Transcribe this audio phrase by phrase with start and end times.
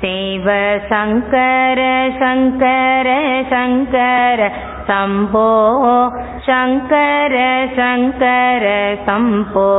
[0.00, 4.52] சேவ சங்கர சங்கர சங்கர
[4.88, 6.08] சம்போ.
[6.46, 9.70] சங்கர சங்கர சம்போ.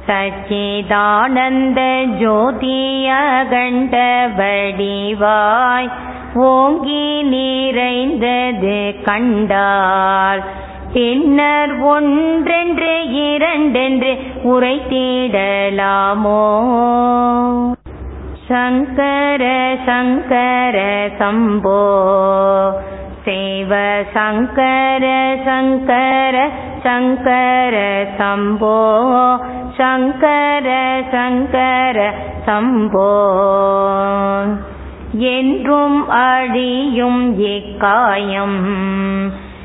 [0.06, 1.80] சச்சிதானந்த
[2.20, 3.96] ஜோதியகண்ட
[4.36, 5.90] வடிவாய்
[6.34, 10.42] ஓங்கி நிறைந்தது கண்டால்
[10.92, 16.58] பின்னர் ஒன்றென்று இரண்டென்று உரை தேடலாமோ?
[18.48, 21.92] சங்கர சங்கர சம்போ.
[23.24, 26.50] சேவ சங்கர சங்கர
[26.82, 28.98] சங்கர சம்போ.
[29.76, 32.14] சங்கர சங்கர
[32.46, 33.28] சம்போ.
[35.12, 38.60] என்றும் அழியும் இக்காயம்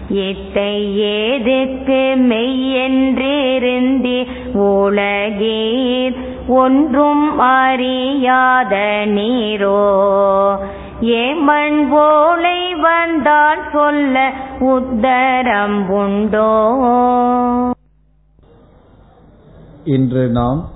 [0.09, 6.15] எத்தை ஏதுக்கு மெய்யென்றிருந்தி உலகீர்
[6.47, 10.01] ஒன்றும் அறியாத நீரோ?
[11.01, 16.53] ஏமன் போலை வந்தால் சொல்ல உத்தரம் உண்டோ?
[19.83, 20.69] இன்று நாம்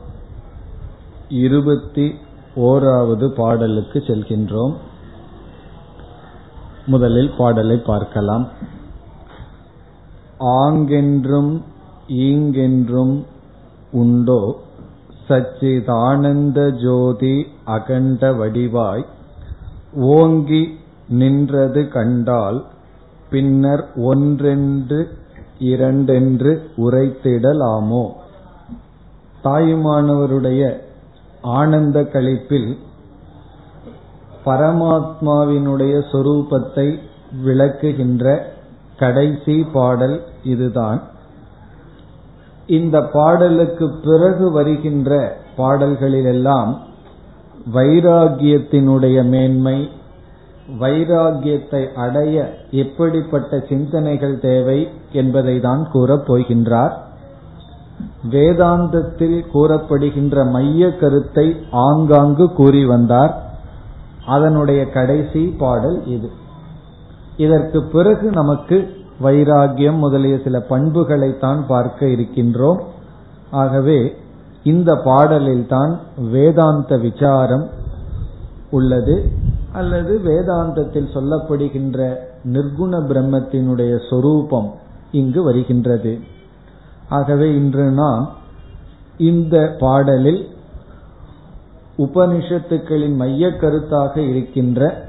[1.29, 2.15] இருபத்தி
[2.59, 4.73] ஓராவது பாடலுக்கு செல்கின்றோம்.
[6.85, 8.47] முதலில் பாடலை பார்க்கலாம்.
[10.39, 11.61] ஆங்கென்றும்
[12.07, 13.25] ஈங்கென்றும்
[13.91, 14.59] உண்டோ?
[15.29, 19.05] சச்சிதானந்த ஜோதி அகண்ட வடிவாய்
[19.93, 20.77] ஓங்கி
[21.09, 22.65] நின்றது கண்டால்
[23.29, 25.07] பின்னர் ஒன்றென்று
[25.59, 28.11] இரண்டென்று உரைத்திடலாமோ?
[29.43, 30.87] தாயுமானவருடைய
[31.41, 32.77] ஆனந்த கழிப்பில்
[34.45, 36.99] பரமாத்மாவினுடைய சொரூபத்தை
[37.45, 38.41] விளக்குகின்ற
[38.97, 41.01] கடைசி பாடல் இதுதான்.
[42.67, 46.77] இந்த பாடலுக்கு பிறகு வருகின்ற பாடல்களிலெல்லாம்
[47.73, 49.89] வைராகியத்தினுடைய மேன்மை
[50.79, 57.07] வைராகியத்தை அடைய எப்படிப்பட்ட சிந்தனைகள் தேவை என்பதை தான் கூறப் போகின்றார்.
[58.31, 63.43] வேதாந்தத்தில் கூறப்படுகின்ற மைய கருத்தை ஆங்காங்கு கூறி வந்தார்.
[64.25, 66.29] அதனுடைய கடைசி பாடல் இது.
[67.37, 68.89] இதற்கு பிறகு நமக்கு
[69.23, 72.79] வைராகியம் முதலிய சில பண்புகளை தான் பார்க்க இருக்கின்றோம்.
[73.51, 74.15] ஆகவே
[74.63, 75.99] இந்த பாடலில் தான்
[76.31, 77.69] வேதாந்த விசாரம்
[78.69, 79.31] உள்ளது.
[79.73, 84.73] அல்லது வேதாந்தத்தில் சொல்லப்படுகின்ற நிர்குண பிரம்மத்தினுடைய சொரூபம்
[85.11, 86.19] இங்கு வருகின்றது.
[87.09, 88.29] ஆகவே இன்று நாம்
[89.17, 90.41] இந்த பாடலில்
[91.97, 95.07] உபனிஷத்துக்களின் மைய கருத்தாக இருக்கின்ற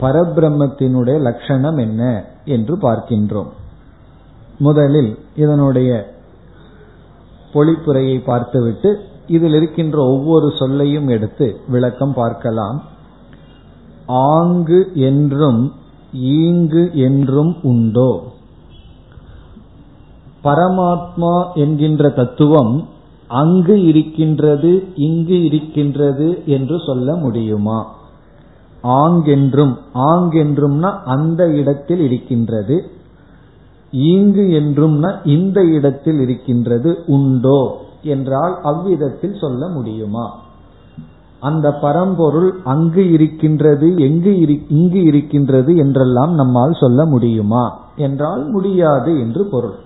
[0.00, 2.02] பரபிரம்மத்தினுடைய லட்சணம் என்ன
[2.44, 3.50] என்று பார்க்கின்றோம்.
[4.58, 5.90] முதலில் இதனுடைய
[7.52, 8.90] பொழிப்புரையை பார்த்துவிட்டு
[9.26, 12.78] இதில் இருக்கின்ற ஒவ்வொரு சொல்லையும் எடுத்து விளக்கம் பார்க்கலாம்.
[14.06, 15.72] ஆங்கு என்றும்
[16.12, 18.10] ஈங்கு என்றும் உண்டோ?
[20.44, 22.74] பரமாத்மா என்கின்ற தத்துவம்
[23.30, 27.78] அங்கு இருக்கின்றது இங்கு இருக்கின்றது என்று சொல்ல முடியுமா?
[28.84, 29.74] ஆங்கென்றும்
[30.10, 32.76] ஆங்கென்றும்னா அந்த இடத்தில் இருக்கின்றது
[33.92, 37.60] ஈங்கு என்றும்னா இந்த இடத்தில் இருக்கின்றது உண்டோ
[38.02, 40.26] என்றால் அவ்விதத்தில் சொல்ல முடியுமா?
[41.42, 44.32] அந்த பரம்பொருள் அங்கு இருக்கின்றது எங்கு
[44.68, 47.64] இங்கு இருக்கின்றது என்றெல்லாம் நம்மால் சொல்ல முடியுமா?
[47.96, 49.76] என்றால் முடியாது என்று பொருள்.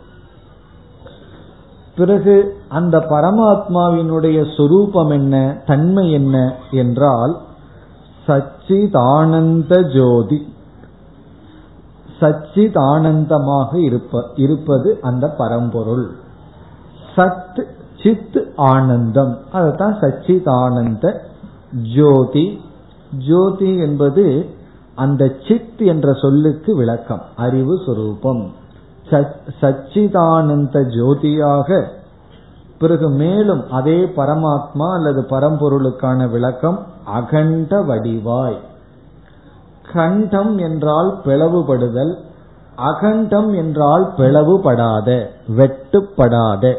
[1.96, 7.36] பிறகு அந்த பரமாத்மாவினுடைய சொரூபம் என்ன தன்மை என்ன என்றால்
[8.26, 10.52] சச்சிதானந்த ஜோதி.
[12.20, 16.10] சச்சித் ஆனந்தமாக இருப்ப இருப்பது அந்த பரம்பொருள்.
[17.16, 17.64] சத்
[18.02, 19.38] சித் ஆனந்தம்.
[19.52, 21.24] அதுதான் சச்சித் ஆனந்த
[21.96, 22.60] ஜோதி.
[23.28, 24.46] ஜோதி என்பது
[24.94, 28.50] அந்த சித் என்ற சொல்லுக்கு விளக்கம் அறிவு சுரூபம்.
[29.60, 31.84] சச்சிதானந்த ஜோதியாக
[32.78, 38.56] பிறகு மேலும் அதே பரமாத்மா அல்லது பரம்பொருளுக்கான விளக்கம் அகண்ட வடிவாய்.
[39.92, 42.14] கண்டம் என்றால் பிளவுபடுதல்
[42.76, 45.26] அகண்டம் என்றால் பிளவுபடாத
[45.56, 46.74] வெட்டுப்படாத.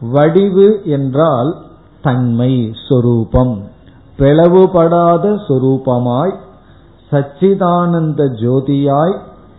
[0.00, 1.56] வடிவு என்றால்
[2.02, 3.62] தன்மை சொரூபம்.
[4.18, 6.34] பிளவுபடாத சொரூபமாய்
[7.12, 9.16] சச்சிதானந்த ஜோதியாய்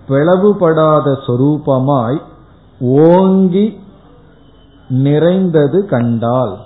[0.09, 2.21] பிளவுபடாத சொரூபமாய்
[2.79, 3.79] ஓங்கி
[4.89, 6.57] நிறைந்தது கண்டால்.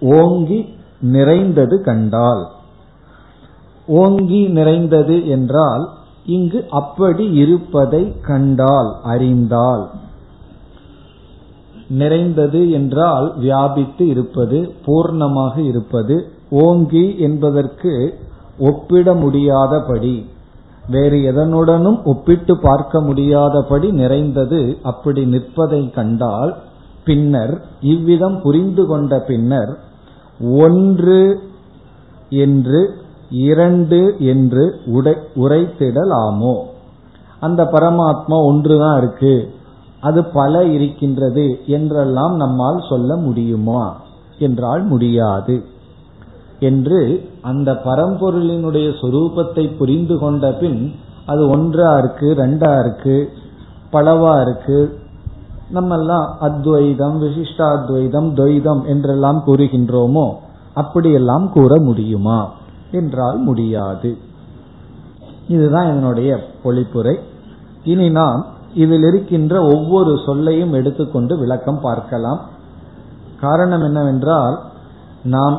[0.00, 2.50] ஓங்கி நிறைந்தது கண்டால்.
[3.86, 5.88] ஓங்கி நிறைந்தது என்றால்
[6.24, 9.90] இங்கு அப்படி இருப்பதை கண்டால் அறிந்தால்.
[11.88, 16.32] நிறைந்தது என்றால் வியாபித்து இருப்பது பூர்ணமாக இருப்பது.
[16.50, 18.18] ஓங்கி என்பதற்கு
[18.58, 20.34] ஒப்பிட முடியாதபடி
[20.90, 26.56] வேறு எதனுடனும் ஒப்பிட்டு பார்க்க முடியாதபடி நிறைந்தது அப்படி நிற்பதை கண்டால்
[27.04, 29.78] பின்னர் இவ்விதம் புரிந்து கொண்ட பின்னர்
[30.40, 31.38] ஒன்று
[32.30, 32.90] என்று
[33.30, 34.80] இரண்டு என்று
[35.36, 36.56] உரைத்திடலாமோ?
[37.40, 39.54] அந்த பரமாத்மா ஒன்றுதான் இருக்கு.
[40.00, 44.00] அது பல இருக்கின்றது என்றெல்லாம் நம்மால் சொல்ல முடியுமா?
[44.38, 45.64] என்றால் முடியாது.
[46.60, 50.94] என்று அந்த பரம்பொருளினுடைய சொரூபத்தை புரிந்து கொண்ட பின்
[51.26, 53.16] அது ஒன்றா இருக்கு ரெண்டா இருக்கு
[53.92, 54.78] பலவா இருக்கு
[55.74, 60.26] நம்மெல்லாம் அத்வைதம் விசிஷ்டாத்வைதம் துவைதம் என்றெல்லாம் கூறுகின்றோமோ
[60.74, 62.50] அப்படியெல்லாம் கூற முடியுமா
[62.90, 64.16] என்றால் முடியாது.
[65.48, 66.30] இதுதான் என்னுடைய
[66.64, 67.14] பொழிப்புரை.
[67.84, 72.40] இனி நாம் இதில் இருக்கின்ற ஒவ்வொரு சொல்லையும் எடுத்துக்கொண்டு விளக்கம் பார்க்கலாம்.
[73.40, 74.58] காரணம் என்னவென்றால்
[75.22, 75.56] நாம்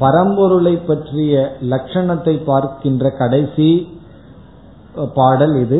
[0.00, 3.70] பரம்பொருளை பற்றிய லட்சணத்தை பார்க்கின்ற கடைசி
[5.14, 5.78] பாடல் இது.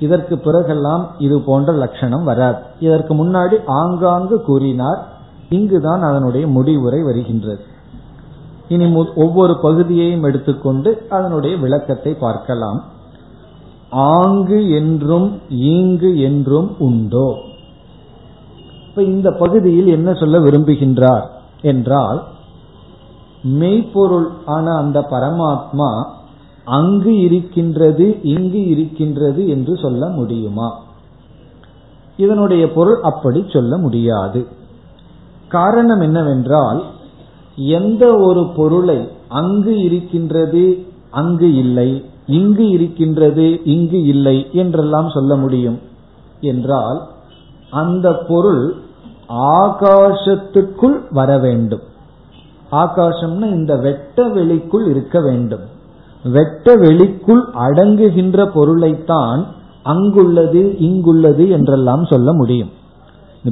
[0.00, 2.60] இதற்கு பிறகெல்லாம் இது போன்ற லட்சணம் வராது.
[2.80, 5.00] இதற்கு முன்னாடி ஆங்காங்கு கூறினார்.
[5.48, 7.64] இங்குதான் அதனுடைய முடிவுரை வருகின்றது.
[8.68, 12.80] இனி ஒவ்வொரு பகுதியையும் எடுத்துக்கொண்டு அதனுடைய விளக்கத்தை பார்க்கலாம்.
[13.90, 15.28] ஆங்கு என்றும்
[15.72, 17.28] ஈங்கு என்றும் உண்டோ?
[18.88, 21.26] இப்ப இந்த பகுதியில் என்ன சொல்ல விரும்புகின்றார்
[21.62, 22.18] என்றால்
[23.54, 26.04] மெய்ப்பொருள் ஆன அந்த பரமாத்மா
[26.64, 30.68] அங்கு இருக்கின்றது இங்கு இருக்கின்றது என்று சொல்ல முடியுமா?
[32.16, 34.46] இதனுடைய பொருள் அப்படி சொல்ல முடியாது.
[35.48, 36.82] காரணம் என்னவென்றால்
[37.56, 45.78] எந்த ஒரு பொருளை அங்கு இருக்கின்றது அங்கு இல்லை இங்கு இருக்கின்றது இங்கு இல்லை என்றெல்லாம் சொல்ல முடியும்
[46.40, 47.02] என்றால்
[47.70, 48.74] அந்த பொருள்
[49.54, 51.80] ஆகாசத்துக்குள் வர வேண்டும்.
[52.70, 55.60] ஆகாசம்னா இந்த வெட்ட வெளிக்குள் இருக்க வேண்டும்.
[56.24, 59.46] வெட்ட வெளிக்குள் அடங்குகின்ற பொருளைத்தான்
[59.82, 62.70] அங்குள்ளது இங்குள்ளது என்றெல்லாம் சொல்ல முடியும்.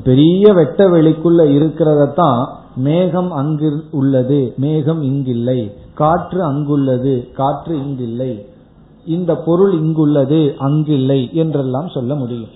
[0.04, 5.72] பெரிய வெட்ட வெளிக்குள்ள இருக்கிறதத்தான் மேகம் அங்கு உள்ளது மேகம் இங்கில்லை.
[5.94, 8.46] காற்று அங்குள்ளது காற்று இங்கில்லை.
[9.06, 12.48] இந்த பொருள் இங்குள்ளது அங்கில்லை என்றெல்லாம் சொல்ல முடியும்.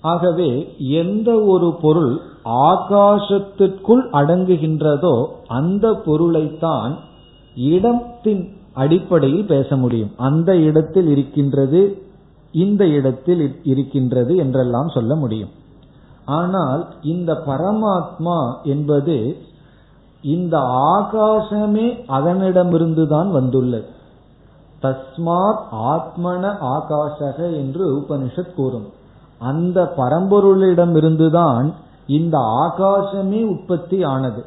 [0.00, 6.96] ஆகவே எந்த ஒரு பொருள் ஆகாசத்திற்குள் அடங்குகின்றதோ அந்த பொருளைத்தான்
[7.54, 10.10] இடத்தின் அடிப்படையில் பேச முடியும்.
[10.16, 12.02] அந்த இடத்தில் இருக்கின்றது
[12.52, 15.48] இந்த இடத்தில் இருக்கின்றது என்றெல்லாம் சொல்ல முடியும்.
[16.24, 19.36] ஆனால் இந்த பரமாத்மா என்பது
[20.22, 20.58] இந்த
[20.98, 23.88] ஆகாசமே அதனிடமிருந்துதான் வந்துள்ளது.
[24.82, 28.86] தஸ்மாத் ஆத்மன ஆகாஷக என்று உபனிஷத் கூறும்.
[29.38, 31.72] அந்த பரம்பொருளிடமிருந்துதான்
[32.08, 34.44] இந்த ஆகாசமே உற்பத்தி ஆனது.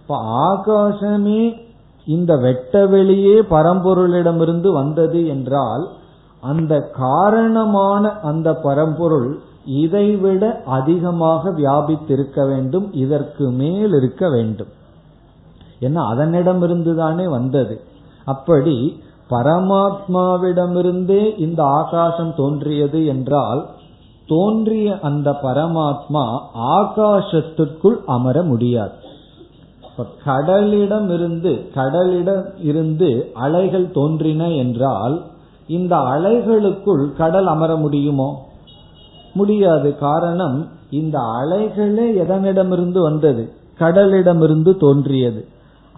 [0.00, 1.60] இப்ப ஆகாசமே
[2.06, 5.88] இந்த வெட்ட வெளியே பரம்பொருளிடமிருந்து வந்தது என்றால்
[6.40, 14.68] அந்த காரணமான அந்த பரம்பொருள் இதைவிட அதிகமாக வியாபித்திருக்க வேண்டும் இதற்கு மேல் இருக்க வேண்டும்.
[15.80, 17.80] ஏன்னா அதனிடமிருந்து தானே வந்தது.
[18.24, 23.66] அப்படி பரமாத்மாவிடமிருந்தே இந்த ஆகாசம் தோன்றியது என்றால்
[24.30, 26.24] தோன்றிய அந்த பரமாத்மா
[26.58, 28.92] ஆகாசத்துக்குள் அமர முடியாது.
[30.26, 35.22] கடலிடம் இருந்து கடலிடம் இருந்து அலைகள் தோன்றின என்றால்
[35.66, 38.28] இந்த அலைகளுக்குள் கடல் அமர முடியுமோ?
[39.34, 39.98] முடியாது.
[39.98, 43.52] காரணம் இந்த அலைகளே எதனிடமிருந்து வந்தது?
[43.78, 45.48] கடலிடமிருந்து தோன்றியது.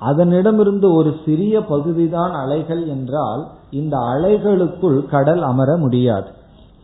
[0.01, 6.31] அதனிடமிருந்து ஒரு சிறிய பகுதிதான் அலைகள் என்றால் இந்த அலைகளுக்குள் கடல் அமர முடியாது.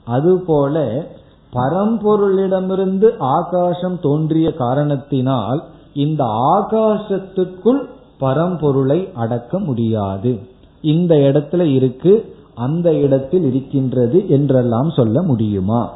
[0.04, 1.06] அதுபோல
[1.52, 5.64] பரம்பொருளிடமிருந்து ஆகாசம் தோன்றிய காரணத்தினால்
[5.94, 7.80] இந்த ஆகாசத்துக்குள்
[8.20, 10.38] பரம்பொருளை அடக்க முடியாது.
[10.80, 15.92] இந்த இடத்துல இருக்கு அந்த இடத்தில் இருக்கின்றது என்றெல்லாம் சொல்ல முடியுமா?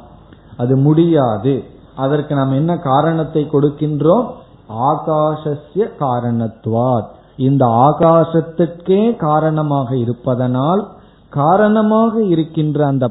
[0.56, 1.64] அது முடியாது.
[1.96, 4.26] அதற்கு நாம் என்ன காரணத்தை கொடுக்கின்றோம்?
[4.68, 7.04] ஆகாசஸ்ய காரணத்துவார்
[7.36, 10.88] இந்த ஆகாசத்துக்கே காரணமாக இருப்பதனால்
[11.28, 13.10] காரணமாக இருக்கின்ற அந்த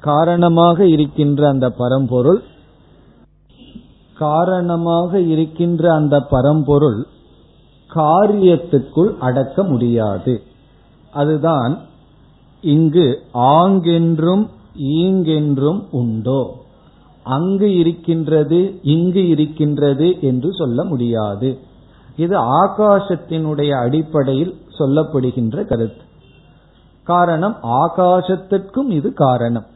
[0.00, 2.42] காரணமாக இருக்கின்ற அந்த பரம்பொருள்
[4.14, 7.06] காரணமாக இருக்கின்ற அந்த பரம்பொருள்
[7.94, 10.42] காரியத்துக்குள் அடக்க முடியாது.
[11.12, 11.78] அதுதான்
[12.60, 14.48] இங்கு ஆங்கென்றும்
[14.78, 16.54] ஈங்கென்றும் உண்டோ.
[17.22, 21.58] அங்கு இருக்கின்றது இங்கு இருக்கின்றது என்று சொல்ல முடியாது.
[22.16, 26.02] இது ஆகாசத்தினுடைய அடிப்படையில் சொல்லப்படுகின்ற கருத்து.
[27.02, 29.66] காரணம் ஆகாசத்திற்கும் இது காரணம்.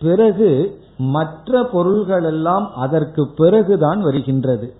[0.00, 0.50] பிறகு
[0.98, 4.74] மற்ற பொருள்கள் எல்லாம் அதற்கு பிறகுதான் வருகின்றது.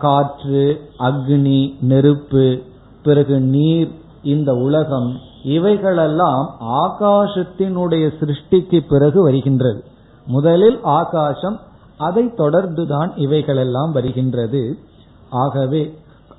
[0.00, 2.62] காற்று அக்னி நெருப்பு
[3.02, 3.90] பிறகு நீர்
[4.22, 5.08] இந்த உலகம்
[5.44, 9.84] இவைகளெல்லாம் ஆகாசத்தினுடைய சிருஷ்டிக்கு பிறகு வருகின்றது.
[10.26, 11.60] முதலில் ஆகாசம்
[11.98, 14.62] அதை தொடர்ந்துதான் இவைகளெல்லாம் வருகின்றது.
[15.30, 15.82] ஆகவே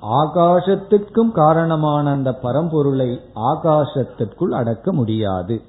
[0.02, 5.60] ஆகாசத்திற்கும் காரணமான அந்த பரம்பொருளை ஆகாசத்திற்குள் அடக்க முடியாது.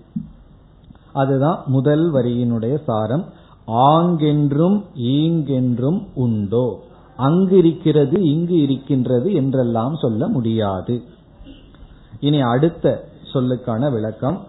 [1.13, 3.25] அதுதான் முதல் வரியினுடைய சாரம்.
[3.67, 6.79] ஆங்கென்றும் ஈங்கென்றும் உண்டோ?
[7.17, 11.01] அங்கு இருக்கிறது இங்கு இருக்கின்றது என்றெல்லாம் சொல்ல முடியாது.
[12.19, 14.43] இனி அடுத்த சொல்லுக்கான விளக்கம்.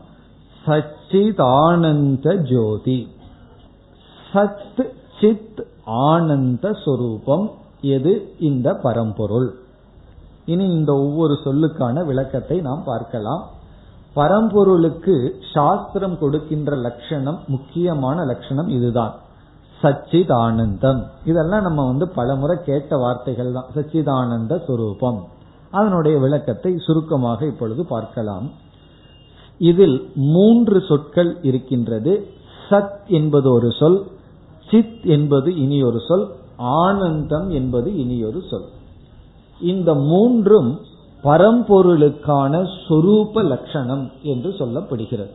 [0.66, 3.08] சச்சிதானந்த ஜோதி.
[4.32, 4.86] சத்
[5.20, 7.50] சித் ஆனந்த சொரூபம்.
[7.80, 8.34] எது?
[8.38, 9.54] இந்த பரம்பொருள்.
[10.46, 13.48] இனி இந்த ஒவ்வொரு சொல்லுக்கான விளக்கத்தை நாம் பார்க்கலாம்.
[14.16, 19.14] பரம்பொருளுக்கு சாஸ்திரம் கொடுக்கின்ற லட்சணம் முக்கியமான லட்சணம் இதுதான்.
[19.82, 21.02] சச்சிதானந்தம்.
[21.24, 23.66] இதெல்லாம் நம்ம வந்து பலமுறை கேட்ட வார்த்தைகள் தான்.
[23.74, 25.20] சச்சிதானந்த சுரூபம்.
[25.70, 28.50] அதனுடைய விளக்கத்தை சுருக்கமாக இப்பொழுது பார்க்கலாம்.
[29.58, 32.26] இதில் மூன்று சொற்கள் இருக்கின்றது.
[32.70, 34.06] சத் என்பது ஒரு சொல்
[34.70, 38.64] சித் என்பது இனி ஒரு சொல் ஆனந்தம் என்பது இனி ஒரு சொல்.
[39.60, 40.80] இந்த மூன்றும்
[41.24, 45.30] பரம்பொருளுக்கான சொரூப லட்சணம் என்று சொல்லப்படுகிறது.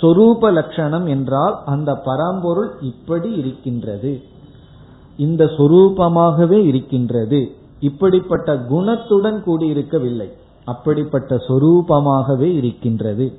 [0.00, 4.22] சொரூப லட்சணம் என்றால் அந்த பரம்பொருள் இப்படி இருக்கின்றது.
[5.16, 7.50] இந்த சொரூபமாகவே இருக்கின்றது.
[7.80, 10.30] இப்படிப்பட்ட குணத்துடன் கூடியிருக்கவில்லை.
[10.64, 13.38] அப்படிப்பட்ட சொரூபமாகவே இருக்கின்றது.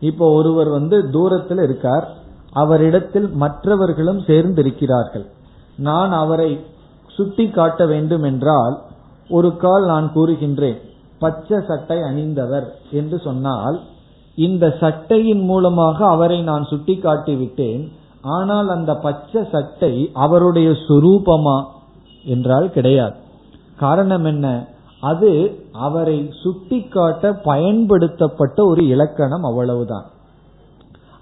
[0.00, 2.16] இப்போ ஒருவர் வந்து தூரத்தில் இருக்கார்.
[2.52, 5.26] அவரிடத்தில் மற்றவர்களும் சேர்ந்திருக்கிறார்கள்.
[5.76, 6.60] நான் அவரை
[7.06, 8.82] சுட்டி காட்ட வேண்டும் என்றால்
[9.28, 10.76] ஒரு கால் நான் கூறுகின்றேன்.
[11.18, 13.80] பச்சை சட்டை அணிந்தவர் என்று சொன்னால்
[14.34, 17.88] இந்த சட்டையின் மூலமாக அவரை நான் சுட்டி காட்டிவிட்டேன்
[18.22, 21.64] ஆனால் அந்த பச்சை சட்டை அவருடைய சுரூபமா
[22.24, 23.14] என்றால் கிடையாது.
[23.76, 24.66] காரணம் என்ன?
[25.00, 30.04] அது அவரை சுட்டிக்காட்ட பயன்படுத்தப்பட்ட ஒரு இலக்கணம் அவ்வளவுதான்.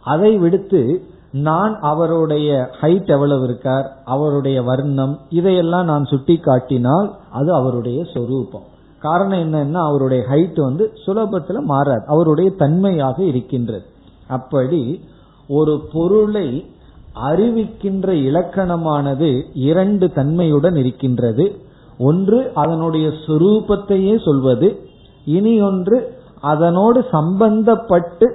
[0.02, 8.04] அதை விடுத்து நான் அவருடைய ஹைட் எவ்வளவு இருக்கார் அவருடைய வர்ணம் இதையெல்லாம் நான் சுட்டி காட்டினால் அது அவருடைய
[8.14, 8.62] சொரூபம்.
[8.99, 12.04] காரணம் என்னன்னா அவருடைய ஹைட் வந்து சுலபத்துல மாறாது.
[12.06, 13.84] அவருடைய தன்மையாக இருக்கின்றது.
[14.28, 15.00] அப்படி
[15.49, 16.70] ஒரு பொருளை
[17.14, 21.60] அறிவிக்கின்ற இலக்கணமானது இரண்டு தன்மையுடன் இருக்கின்றது.
[21.99, 24.88] ஒன்று அதனுடைய சுரூபத்தையே சொல்வது.
[25.25, 28.26] இனி ஒன்று அதனோடு சம்பந்தப்பட்டு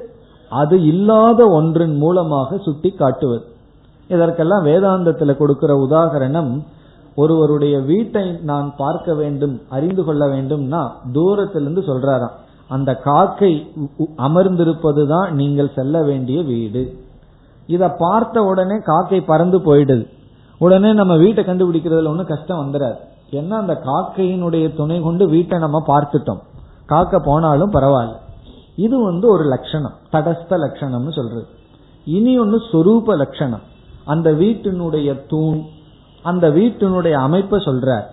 [0.49, 3.45] அது இல்லாத ஒன்றின் மூலமாக சுட்டி காட்டுவது
[4.07, 6.63] இதற்கெல்லாம் வேதாந்தத்தில் கொடுக்கிற உதாகரணம்
[7.15, 10.81] ஒருவருடைய வீட்டை நான் பார்க்க வேண்டும் அறிந்து கொள்ள வேண்டும்னா
[11.13, 12.35] தூரத்திலிருந்து சொல்றாராம்.
[12.67, 13.53] அந்த காக்கை
[14.17, 16.83] அமர்ந்திருப்பதுதான் நீங்கள் செல்ல வேண்டிய வீடு.
[17.67, 20.05] இத பார்த்த உடனே காக்கை பறந்து போயிடுது.
[20.57, 22.97] உடனே நம்ம வீட்டை கண்டுபிடிக்கிறதுல ஒன்றும் கஷ்டம் வந்துடாது
[23.31, 26.41] ஏன்னா அந்த காக்கையினுடைய துணை கொண்டு வீட்டை நம்ம பார்த்துட்டோம்.
[26.85, 28.15] காக்க போனாலும் பரவாயில்ல.
[28.75, 29.95] இது வந்து ஒரு லட்சணம்.
[30.11, 31.45] தடஸ்த லட்சணம்னு சொல்றது.
[32.05, 33.63] இனி ஒன்னு சொரூப லட்சணம்.
[34.05, 35.61] அந்த வீட்டினுடைய தூண்
[36.25, 38.05] அந்த வீட்டினுடைய அமைப்பை சொல்றார்.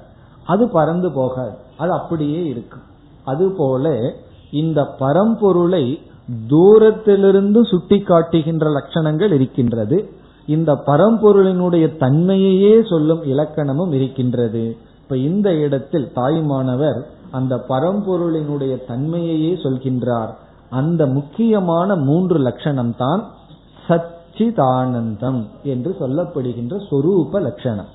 [0.47, 1.53] அது பறந்து போகாது.
[1.77, 2.87] அது அப்படியே இருக்கும்.
[3.25, 4.13] அதுபோல
[4.51, 5.85] இந்த பரம்பொருளை
[6.49, 9.99] தூரத்திலிருந்து சுட்டி காட்டுகின்ற லட்சணங்கள் இருக்கின்றது.
[10.47, 14.77] இந்த பரம்பொருளினுடைய தன்மையையே சொல்லும் இலக்கணமும் இருக்கின்றது.
[15.03, 17.01] இப்ப இந்த இடத்தில் தாய்மானவர்
[17.31, 20.33] அந்த பரம்பொருளினுடைய தன்மையையே சொல்கின்றார்.
[20.71, 23.23] அந்த முக்கியமான மூன்று லட்சணம் தான்
[23.89, 27.91] சச்சிதானந்தம் என்று சொல்லப்படுகின்ற சொரூப லட்சணம்.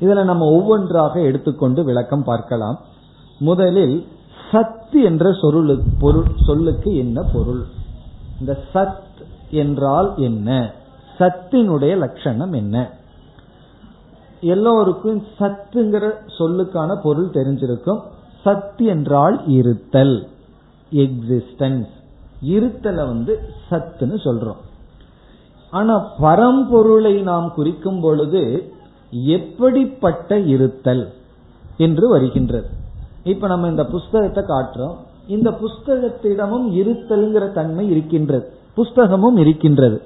[0.00, 2.80] இதுல நம்ம ஒவ்வொன்றாக எடுத்துக்கொண்டு விளக்கம் பார்க்கலாம்.
[3.38, 4.06] முதலில்
[4.50, 5.34] சத் என்ற
[6.00, 7.64] பொருள் சொல்லுக்கு என்ன பொருள்?
[8.40, 10.72] இந்த சத் என்றால் என்ன?
[11.18, 12.90] சத்தினுடைய லட்சணம் என்ன?
[14.40, 18.00] எல்லோருக்கும் சத்துங்கிற சொல்லுக்கான பொருள் தெரிஞ்சிருக்கும்.
[18.44, 20.28] சத் என்றால் இருத்தல்
[20.92, 21.88] எக்ஸிஸ்டன்ஸ்
[22.42, 23.40] இருத்தலை வந்து
[23.70, 24.60] சத்துன்னு சொல்றோம்.
[25.70, 28.72] ஆனா பரம்பொருளை நாம் குறிக்கும் பொழுது
[29.10, 31.12] எப்படிப்பட்ட இருத்தல்
[31.76, 32.66] என்று வருகின்றது.
[33.24, 34.96] இப்ப நம்ம இந்த புஸ்தகத்தை காட்டுறோம்.
[35.26, 38.52] இந்த புஸ்தகத்திடமும் இருத்தல்ங்கிற தன்மை இருக்கின்றது.
[38.76, 40.02] புஸ்தகமும் இருக்கின்றது.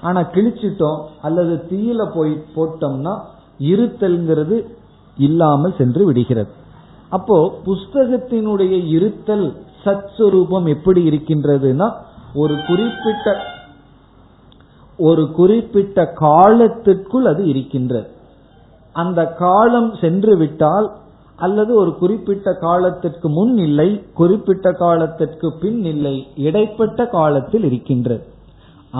[0.00, 3.20] ஆனா கிழிச்சிட்டோம் அல்லது தீயில போய் போட்டோம்னா
[3.58, 4.66] இருத்தல்ங்கிறது
[5.18, 6.50] இல்லாமல் சென்று விடுகிறது.
[7.08, 11.92] அப்போ புஸ்தகத்தினுடைய இருத்தல் சத்ஸ்வரூபம் எப்படி இருக்கின்றதுன்னா
[12.34, 13.36] ஒரு குறிப்பிட்ட
[14.98, 18.14] ஒரு குறிப்பிட்ட காலத்திற்குள் அது இருக்கின்றது.
[18.96, 20.88] அந்த காலம் சென்று விட்டால்
[21.38, 28.24] அல்லது ஒரு குறிப்பிட்ட காலத்திற்கு முன் இல்லை குறிப்பிட்ட காலத்திற்கு பின் இல்லை இடைப்பட்ட காலத்தில் இருக்கின்றது.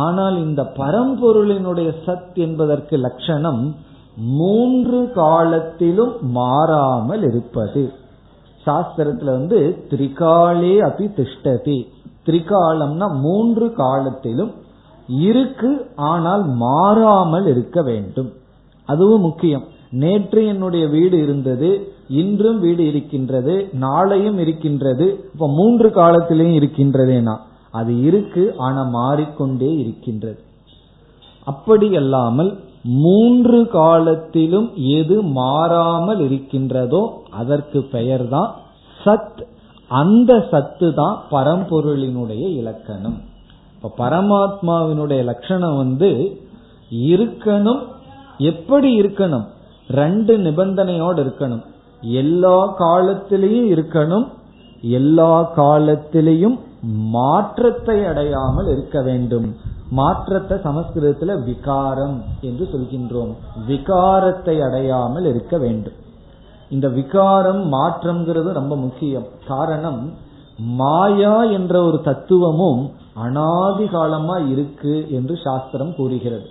[0.06, 3.62] ஆனால் இந்த பரம்பொருளினுடைய சத் என்பதற்கு லட்சணம்
[4.36, 7.84] மூன்று காலத்திலும் மாறாமல் இருப்பது.
[8.66, 9.60] சாஸ்திரத்துல வந்து
[9.90, 11.78] திரிகாலே அபி திஷ்டதி.
[12.26, 14.52] திரிகாலம்னா மூன்று காலத்திலும்
[15.28, 18.30] இருக்கு ஆனால் மாறாமல் இருக்க வேண்டும்.
[18.88, 19.66] அதுவும் முக்கியம்.
[20.02, 21.70] நேற்று என்னுடைய வீடு இருந்தது
[22.20, 27.34] இன்றும் வீடு இருக்கின்றது நாளையும் இருக்கின்றது இப்ப மூன்று காலத்திலையும் இருக்கின்றதேனா?
[27.70, 30.40] அது இருக்கு ஆனா மாறிக்கொண்டே இருக்கின்றது.
[31.46, 32.52] அப்படி அல்லாமல்
[33.02, 38.50] மூன்று காலத்திலும் எது மாறாமல் இருக்கின்றதோ அதற்கு பெயர்தான்
[38.98, 39.40] சத்.
[39.90, 43.18] அந்த சத்து தான் பரம்பொருளினுடைய இலக்கணம்.
[43.74, 46.10] இப்ப பரமாத்மாவினுடைய லட்சணம் வந்து
[47.12, 47.82] இருக்கணும்
[48.50, 49.46] எப்படி இருக்கணும்?
[49.88, 51.64] ரெண்டு நிபந்தனையோடு இருக்கணும்.
[52.00, 54.28] எல்லா காலத்திலையும் இருக்கணும்.
[54.80, 56.58] எல்லா காலத்திலையும்
[57.10, 59.54] மாற்றத்தை அடையாமல் இருக்க வேண்டும்.
[59.90, 63.32] மாற்றத்தை சமஸ்கிருதத்துல விகாரம் என்று சொல்கின்றோம்.
[63.68, 65.92] விகாரத்தை அடையாமல் இருக்க வேண்டும்.
[66.70, 69.26] இந்த விகாரம் மாற்றம்ங்கிறது ரொம்ப முக்கியம்.
[69.46, 70.12] காரணம்
[70.58, 76.46] மாயா என்ற ஒரு தத்துவமும் அனாதி காலமா இருக்கு என்று சாஸ்திரம் கூறுகிறது.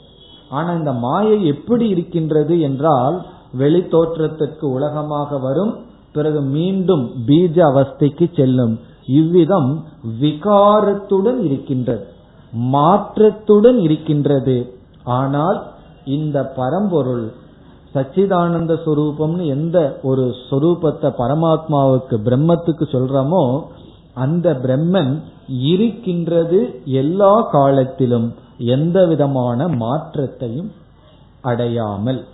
[0.50, 3.18] ஆனா இந்த மாயை எப்படி இருக்கின்றது என்றால்
[3.52, 5.74] வெளி தோற்றத்திற்கு உலகமாக வரும்
[6.12, 8.76] பிறகு மீண்டும் பீஜ அவஸ்தைக்கு செல்லும்.
[9.20, 9.72] இவ்விதம்
[10.22, 12.06] விகாரத்துடன் இருக்கின்றது
[12.74, 14.58] மாற்றத்துடன் இருக்கின்றது.
[15.04, 15.58] ஆனால்
[16.06, 17.26] இந்த பரம்பொருள்
[17.96, 23.44] சச்சிதானந்த சுரூபம்னு எந்த ஒரு சொரூபத்தை பரமாத்மாவுக்கு பிரம்மத்துக்கு சொல்றோமோ
[24.14, 25.14] அந்த பிரம்மன்
[25.72, 26.60] இருக்கின்றது
[27.02, 28.28] எல்லா காலத்திலும்.
[28.58, 30.72] எந்த விதமான மாற்றத்தையும்
[31.42, 32.26] அடையாமல்.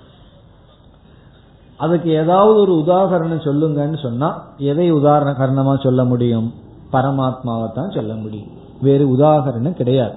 [1.77, 6.53] அதுக்கு ஏதாவது ஒரு உதாகரணம் சொல்லுங்கன்னு சொன்னா எதை உதாரண காரணமா சொல்ல முடியும்?
[6.91, 8.47] பரமாத்மாவை தான் சொல்ல முடியும்.
[8.81, 10.13] வேறு உதாகரணம் கிடையாது.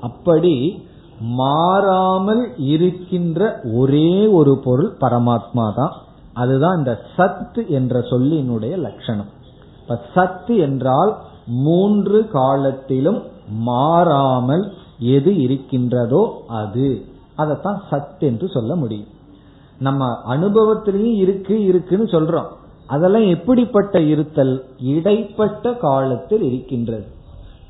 [0.00, 0.86] அப்படி
[1.20, 5.92] மாறாமல் இருக்கின்ற ஒரே ஒரு பொருள் பரமாத்மா தான்.
[6.32, 9.28] அதுதான் இந்த சத் என்ற சொல்லினுடைய லட்சணம்.
[9.80, 17.04] இப்ப சத்து என்றால் மூன்று காலத்திலும் மாறாமல் எது இருக்கின்றதோ அது.
[17.36, 19.06] அதைத்தான் சத் என்று சொல்ல முடியும்.
[19.78, 22.46] நம்ம அனுபவத்திலையும் இருக்கு இருக்குன்னு சொல்றோம்.
[22.86, 24.64] அதெல்லாம் எப்படிப்பட்ட இருத்தல்?
[24.78, 27.04] இடைப்பட்ட காலத்தில் இருக்கின்றது.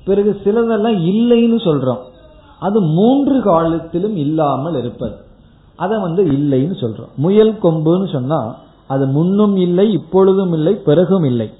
[0.04, 1.98] பிறகு சிலதெல்லாம் இல்லைன்னு சொல்றோம்.
[2.60, 5.14] அது மூன்று காலத்திலும் இல்லாமல் இருப்பது.
[5.76, 7.14] அதை வந்து இல்லைன்னு சொல்றோம்.
[7.16, 8.56] முயல் கொம்புன்னு சொன்னா
[8.86, 11.50] அது முன்னும் இல்லை இப்பொழுதும் இல்லை பிறகும் இல்லை.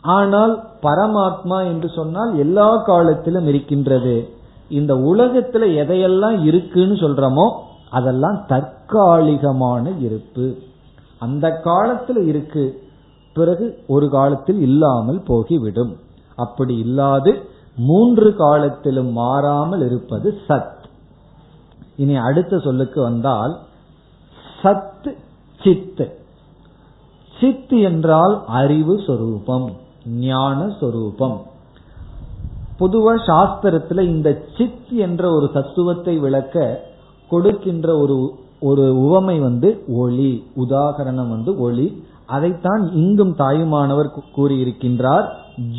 [0.00, 4.35] ஆனால் பரமாத்மா என்று சொன்னால் எல்லா காலத்திலும் இருக்கின்றது.
[4.68, 7.52] இந்த உலகத்துல எதையெல்லாம் இருக்குன்னு சொல்றோமோ
[7.90, 10.56] அதெல்லாம் தற்காலிகமான இருப்பு.
[11.18, 12.82] அந்த காலத்துல இருக்கு.
[13.32, 15.96] பிறகு ஒரு காலத்தில் இல்லாமல் போகிவிடும்.
[16.36, 20.74] அப்படி இல்லாது மூன்று காலத்திலும் மாறாமல் இருப்பது சத்.
[21.96, 23.58] இனி அடுத்த சொல்லுக்கு வந்தால்
[24.62, 25.16] சத்
[25.64, 26.12] சித்
[27.40, 29.70] சித் என்றால் அறிவு சொரூபம்
[30.06, 31.42] ஞான சொரூபம்.
[32.80, 36.82] பொதுவா சாஸ்திரத்துல இந்த சித் என்ற ஒரு தத்துவத்தை விளக்க
[37.30, 42.04] கொடுக்கின்ற ஒரு ஒரு உவமை வந்து ஒளி உதாகரணம் வந்து ஒளி.
[42.26, 45.28] அதைத்தான் இங்கும் தாயுமானவர் கூறியிருக்கின்றார்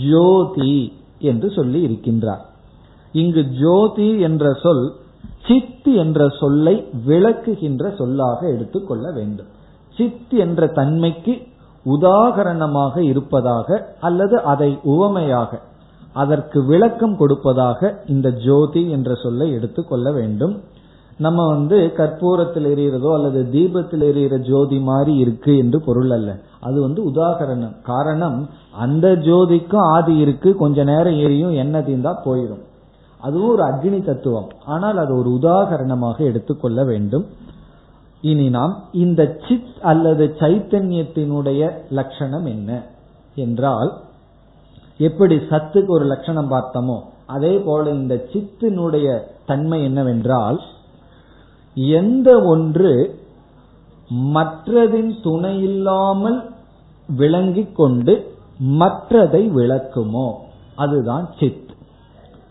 [0.10, 2.44] ஜோதி என்று சொல்லி இருக்கின்றார்.
[3.12, 4.94] இங்கு ஜோதி என்ற சொல்
[5.48, 9.46] சித் என்ற சொல்லை விளக்குகின்ற சொல்லாக எடுத்துக்கொள்ள வேண்டும்.
[9.98, 11.42] சித் என்ற தன்மைக்கு
[11.86, 15.62] உதாகரணமாக இருப்பதாக அல்லது அதை உவமையாக
[16.24, 20.56] அதற்கு விளக்கம் கொடுப்பதாக இந்த ஜோதி என்ற சொல்லை எடுத்துக்கொள்ள வேண்டும்.
[21.18, 26.32] நம்ம வந்து கற்பூரத்தில் எரியறதோ அல்லது தீபத்தில் எரியற ஜோதி மாதிரி இருக்கு என்று பொருள் அல்ல.
[26.60, 27.76] அது வந்து உதாகரணம்.
[27.84, 32.64] காரணம் அந்த ஜோதிக்கும் ஆதி இருக்கு கொஞ்ச நேரம் எரியும் எண்ணெய் தீந்தா போயிடும்.
[33.22, 34.50] அதுவும் ஒரு அக்னி தத்துவம்.
[34.66, 37.26] ஆனால் அது ஒரு உதாகரணமாக எடுத்துக்கொள்ள வேண்டும்.
[38.22, 42.72] இனி நாம் இந்த சித் அல்லது சைத்தன்யத்தினுடைய லட்சணம் என்ன?
[43.36, 43.92] என்றால்
[45.00, 49.08] எப்படி சத்துக்கு ஒரு லட்சணம் பார்த்தோமோ அதே போல இந்த சித்தினுடைய
[49.46, 50.58] தன்மை என்னவென்றால்
[52.00, 52.92] எந்த ஒன்று
[54.32, 56.40] மற்றதின் துணையில்லாமல்
[57.10, 58.14] விளங்கிக் கொண்டு
[58.78, 60.28] மற்றதை விளக்குமோ
[60.76, 61.64] அதுதான் சித்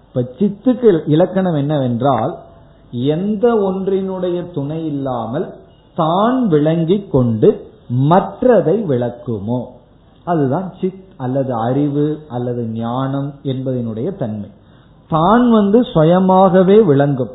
[0.05, 2.33] இப்ப சித்துக்கு இலக்கணம் என்னவென்றால்
[3.13, 5.47] எந்த ஒன்றினுடைய துணை இல்லாமல்
[5.97, 7.49] தான் விளங்கிக் கொண்டு
[8.11, 9.61] மற்றதை விளக்குமோ
[10.27, 14.51] அதுதான் சித் அல்லது அறிவு அல்லது ஞானம் என்பதனுடைய தன்மை.
[15.09, 17.31] தான் வந்து சுயமாகவே விளங்கும்.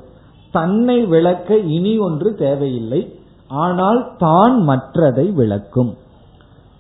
[0.52, 3.20] தன்னை விளக்க இனி ஒன்று தேவையில்லை.
[3.48, 5.91] ஆனால் தான் மற்றதை விளக்கும்.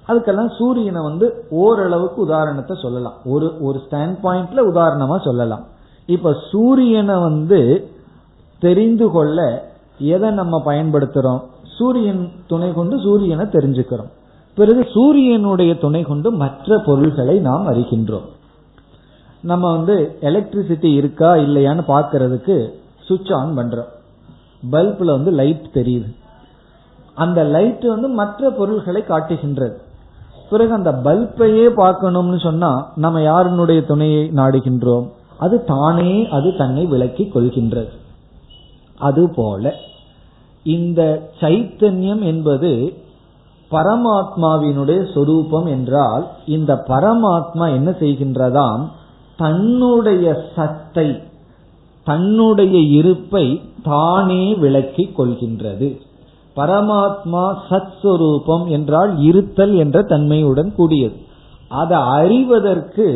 [0.07, 3.13] அதுக்கெல்லாம் சூரியனை வந்து ஓரளவுக்கு உதாரணத்தை சொல்லலாம்.
[3.25, 5.65] ஒரு ஒரு ஸ்டாண்ட் பாயிண்ட்ல உதாரணமா சொல்லலாம்.
[6.05, 7.91] இப்ப சூரியனை வந்து
[8.59, 11.41] தெரிந்து கொள்ள எதை நம்ம பயன்படுத்துறோம்?
[11.77, 14.11] சூரியன் துணை கொண்டு சூரியனை தெரிஞ்சுக்கிறோம்.
[14.55, 18.29] பிறகு சூரியனுடைய துணை கொண்டு மற்ற பொருள்களை நாம் அறிகின்றோம்.
[19.39, 23.89] நம்ம வந்து எலக்ட்ரிசிட்டி இருக்கா இல்லையான்னு பார்க்கறதுக்கு சுவிட்ச் ஆன் பண்றோம்.
[24.71, 26.15] பல்புல வந்து லைட் தெரியுது.
[27.15, 29.81] அந்த லைட் வந்து மற்ற பொருள்களை காட்டுகின்றது.
[30.49, 35.09] பிறகு அந்த பல்பையே பார்க்கணும்னு சொன்னா நம்ம யாருனுடைய துணையை நாடுகின்றோம்?
[35.37, 37.89] அது தானே அது தன்னை விளக்கி கொள்கின்றது.
[38.97, 39.73] அதுபோல
[40.63, 42.93] இந்த சைத்தன்யம் என்பது
[43.71, 48.81] பரமாத்மாவினுடைய சொரூபம் என்றால் இந்த பரமாத்மா என்ன செய்கின்றதாம்?
[49.37, 51.19] தன்னுடைய சத்தை
[52.03, 55.99] தன்னுடைய இருப்பை தானே விளக்கி கொள்கின்றது.
[56.55, 61.15] பரமாத்மா சத் சுரூபம் என்றால் இருத்தல் என்ற தன்மையுடன் கூடியது.
[61.67, 63.07] அதை அறிவதற்கு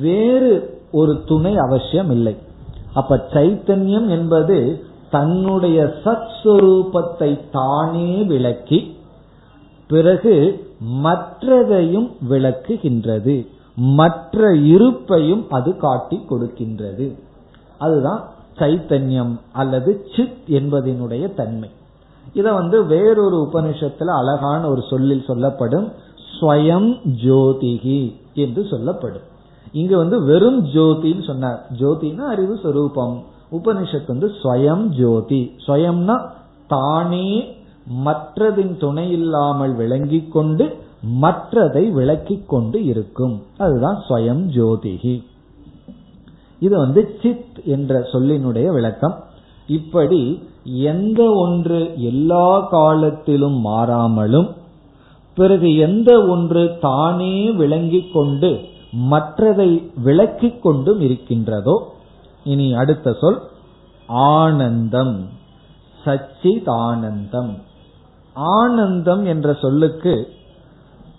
[0.00, 2.36] வேறு ஒரு துணை அவசியம் இல்லை
[2.94, 8.95] அப்ப சைத்தன்யம் என்பது தன்னுடைய சத் சுரூபத்தை தானே விளக்கி
[9.88, 10.66] பிறகு
[11.02, 13.46] மற்றதையும் விளக்குகின்றது.
[13.76, 17.18] மற்ற இருப்பையும் அது காட்டி கொடுக்கின்றது.
[17.78, 21.70] அதுதான் சைத்தன்யம் அல்லது சித் என்பதனுடைய தன்மை.
[22.32, 25.92] இத வந்து வேறொரு உபனிஷத்துல அழகான ஒரு சொல்லில் சொல்லப்படும்.
[26.40, 29.34] ஸ்வயம் ஜோதிகி என்று சொல்லப்படும்.
[29.72, 31.66] இங்க வந்து வெறும் ஜோதின்னு சொன்னார்.
[31.78, 33.22] ஜோதினா அறிவு சொரூபம்.
[33.52, 35.56] உபனிஷத்து வந்து ஸ்வயம் ஜோதி.
[35.66, 36.28] ஸ்வயம்னா
[36.68, 37.56] தானே
[37.94, 40.76] மற்றதின் துணை இல்லாமல் விளங்கிக் கொண்டு
[41.22, 43.42] மற்றதை விளக்கிக் கொண்டு இருக்கும்.
[43.58, 45.22] அதுதான் ஸ்வயம் ஜோதிகி.
[46.58, 49.24] இது வந்து சித் என்ற சொல்லினுடைய விளக்கம்.
[49.66, 54.54] இப்படி எந்த ஒன்று எல்லா காலத்திலும் மாறாமலும்
[55.34, 58.60] பிறகு எந்த ஒன்று தானே விளங்கிக் கொண்டு
[59.10, 61.94] மற்றதை விளக்கிக் கொண்டும் இருக்கின்றதோ
[62.44, 63.40] இனி அடுத்த சொல்
[64.06, 65.28] ஆனந்தம்
[66.04, 66.68] சச்சித்
[68.36, 70.28] ஆனந்தம் என்ற சொல்லுக்கு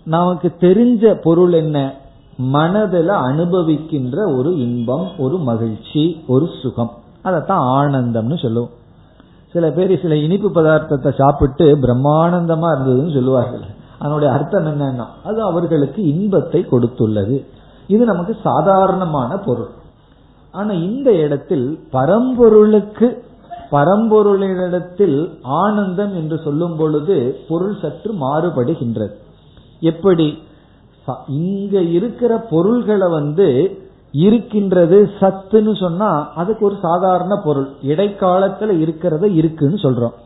[0.04, 1.94] நமக்கு தெரிஞ்ச பொருள் என்ன?
[2.36, 6.90] மனதில் அனுபவிக்கின்ற ஒரு இன்பம் ஒரு மகிழ்ச்சி ஒரு சுகம்.
[7.22, 8.70] அதைத்தான் ஆனந்தம்னு சொல்லுவோம்.
[9.52, 13.60] சில பேர் சில இனிப்பு பதார்த்தத்தை சாப்பிட்டு பிரம்மானந்தமா இருந்ததுன்னு சொல்லுவார்கள்.
[13.98, 17.44] அதனுடைய அர்த்தம் என்னன்னா அது அவர்களுக்கு இன்பத்தை கொடுத்துள்ளது.
[17.86, 19.68] இது நமக்கு சாதாரணமான பொருள்.
[20.52, 23.24] ஆனா இந்த இடத்தில் பரம்பொருளுக்கு
[23.72, 29.14] பரம்பொருளிடத்தில் ஆனந்தம் என்று சொல்லும் பொழுது பொருள் சற்று மாறுபடுகின்றது.
[29.80, 30.28] எப்படி?
[31.28, 33.78] இங்க இருக்கிற பொருள்களை வந்து
[34.12, 37.68] இருக்கின்றது சத்துன்னு சொன்னா அதுக்கு ஒரு சாதாரண பொருள்.
[37.82, 40.16] இடைக்காலத்துல இருக்கிறத இருக்குன்னு சொல்றோம்.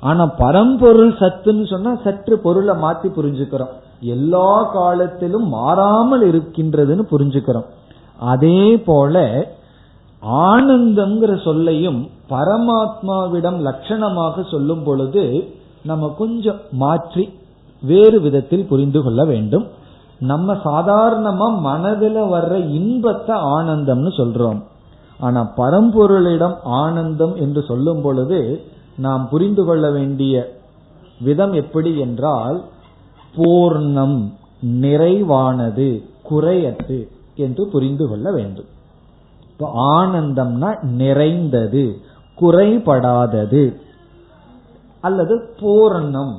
[0.00, 3.72] ஆனா பரம்பொருள் சத்துன்னு சொன்னா சற்று பொருளை மாத்தி புரிஞ்சுக்கிறோம்.
[4.00, 7.64] எல்லா காலத்திலும் மாறாமல் இருக்கின்றதுன்னு புரிஞ்சுக்கிறோம்.
[8.18, 9.46] அதே போல
[10.24, 15.24] ஆனந்தம்ங்கிற சொல்லையும் பரமாத்மாவிடம் லட்சணமாக சொல்லும் பொழுது
[15.82, 17.24] நம்ம கொஞ்சம் மாற்றி
[17.82, 19.66] வேறு விதத்தில் புரிந்து கொள்ள வேண்டும்.
[20.18, 24.60] நம்ம சாதாரணமா மனதில் வர்ற இன்பத்தை ஆனந்தம்னு சொல்றோம்.
[25.20, 30.34] ஆனா பரம்பொருளிடம் ஆனந்தம் என்று சொல்லும் பொழுது நாம் புரிந்து கொள்ள வேண்டிய
[31.20, 32.64] விதம் எப்படி என்றால்
[33.34, 34.18] பூர்ணம்
[34.62, 38.66] நிறைவானது குறையற்று என்று புரிந்து கொள்ள வேண்டும்.
[39.54, 41.82] இப்போ ஆனந்தம்னா நிறைந்தது
[42.38, 43.76] குறைபடாதது
[45.00, 46.34] அல்லது பூர்ணம்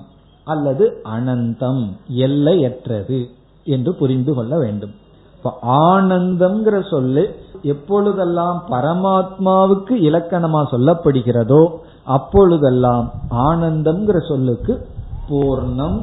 [0.48, 3.20] அல்லது அனந்தம் எல்லையற்றது
[3.66, 4.92] என்று புரிந்து கொள்ள வேண்டும்.
[5.38, 7.24] இப்ப ஆனந்தம்ங்கிற சொல்லு
[7.64, 11.64] எப்பொழுதெல்லாம் பரமாத்மாவுக்கு இலக்கணமா சொல்லப்படுகிறதோ
[12.04, 14.88] அப்பொழுதெல்லாம் ஆனந்தம்ங்கிற சொல்லுக்கு
[15.30, 15.98] பூர்ணம்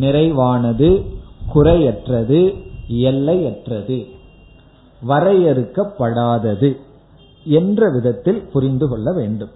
[0.00, 0.90] நிறைவானது
[1.52, 2.40] குறையற்றது
[2.88, 3.98] எல்லையற்றது.
[5.06, 6.76] வரையறுக்கப்படாதது
[7.44, 9.50] என்ற விதத்தில் புரிந்து கொள்ள வேண்டும்.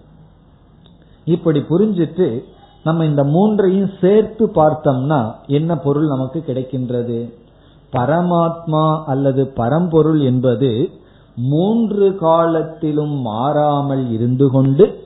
[1.24, 2.44] இப்படி புரிஞ்சிட்டு
[2.85, 7.30] நம்ம இந்த மூன்றையும் சேர்த்து பார்த்தோம்னா என்ன பொருள் நமக்கு கிடைக்கின்றது?
[7.92, 10.90] பரமாத்மா அல்லது பரம்பொருள் என்பது
[11.37, 15.02] மூன்று காலத்திலும் மாறாமல் இருந்து கொண்டு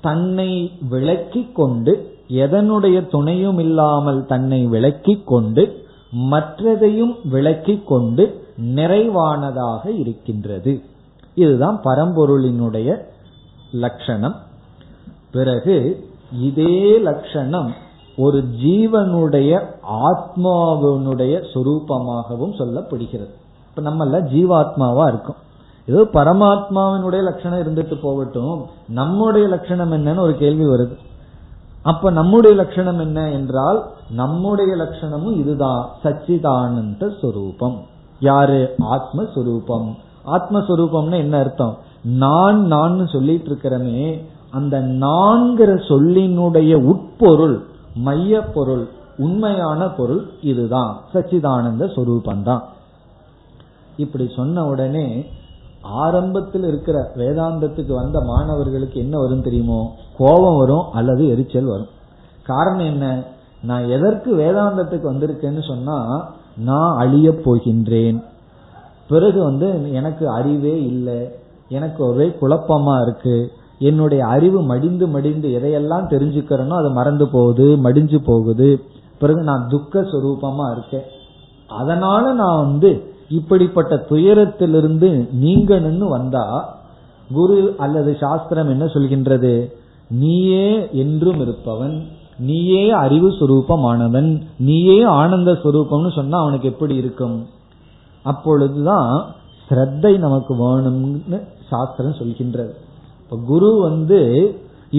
[0.00, 5.84] தன்னை விளக்கிக் கொண்டு எதனுடைய துணையும் இல்லாமல் தன்னை விளக்கிக் கொண்டு
[6.30, 10.82] மற்றதையும் விளக்கிக் கொண்டு நிறைவானதாக இருக்கின்றது.
[11.34, 12.96] இதுதான் பரம்பொருளினுடைய
[13.72, 14.34] லட்சணம்.
[15.30, 16.08] பிறகு
[16.40, 17.72] இதே லட்சணம்
[18.16, 23.30] ஒரு ஜீவனுடைய ஆத்மாவினுடைய சொரூபமாகவும் சொல்லப்படுகிறது.
[23.68, 25.34] இப்ப நம்ம ஜீவாத்மாவா இருக்கும்.
[25.86, 28.66] ஏதோ பரமாத்மாவினுடைய லட்சணம் இருந்துட்டு போகட்டும்.
[28.88, 30.96] நம்முடைய லட்சணம் என்னன்னு ஒரு கேள்வி வருது.
[31.82, 37.78] அப்ப நம்முடைய லட்சணம் என்ன என்றால் நம்முடைய லட்சணமும் இதுதான் சச்சிதானந்த சுரூபம்.
[38.22, 38.74] யாரு?
[38.78, 39.94] ஆத்மஸ்வரூபம்.
[40.26, 41.78] ஆத்மஸ்வரூபம்னு என்ன அர்த்தம்?
[42.02, 47.62] நான் நான் சொல்லிட்டு இருக்கிறமே அந்த நான்கிற சொல்லினுடைய உட்பொருள்
[47.94, 51.00] மைய பொருள் உண்மையான பொருள் இதுதான்.
[51.14, 52.62] சச்சிதானந்த சொரூபந்தான்
[53.96, 55.26] இப்படி சொன்ன உடனே
[55.82, 59.94] ஆரம்பத்தில் இருக்கிற வேதாந்தத்துக்கு வந்த மாணவர்களுக்கு என்ன வரும் தெரியுமோ?
[60.16, 61.90] கோபம் வரும் அல்லது எரிச்சல் வரும்.
[62.42, 63.22] காரணம் என்ன?
[63.62, 68.22] நான் எதற்கு வேதாந்தத்துக்கு வந்திருக்கேன்னு சொன்னா நான் அழியப் போகின்றேன்.
[69.08, 71.28] பிறகு வந்து எனக்கு அறிவே இல்லை.
[71.68, 73.50] எனக்கு ஒரே குழப்பமா இருக்கு.
[73.78, 78.80] என்னுடைய அறிவு மடிந்து மடிந்து எதையெல்லாம் தெரிஞ்சுக்கிறேனோ அது மறந்து போகுது மடிஞ்சு போகுது.
[79.18, 81.02] பிறகு நான் துக்க சுரூபமா இருக்கேன்.
[81.68, 86.78] அதனால நான் வந்து இப்படிப்பட்ட துயரத்திலிருந்து நீங்கணும்னு வந்தா
[87.32, 89.72] குரு அல்லது சாஸ்திரம் என்ன சொல்கின்றது?
[90.10, 92.06] நீயே என்றும் இருப்பவன்.
[92.48, 94.30] நீயே அறிவு சுரூபமானவன்
[94.68, 97.36] நீயே ஆனந்த சுரூபம்னு சொன்னா அவனுக்கு எப்படி இருக்கும்?
[98.24, 99.10] அப்பொழுதுதான்
[99.66, 101.38] ஸ்ரத்தை நமக்கு வேணும்னு
[101.70, 102.72] சாஸ்திரம் சொல்கின்றது.
[103.22, 104.20] இப்ப குரு வந்து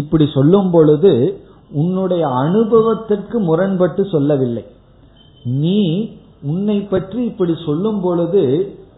[0.01, 1.13] இப்படி சொல்லும் பொழுது
[1.81, 4.63] உன்னுடைய அனுபவத்திற்கு முரண்பட்டு சொல்லவில்லை.
[5.61, 5.79] நீ
[6.51, 8.43] உன்னை பற்றி இப்படி சொல்லும் பொழுது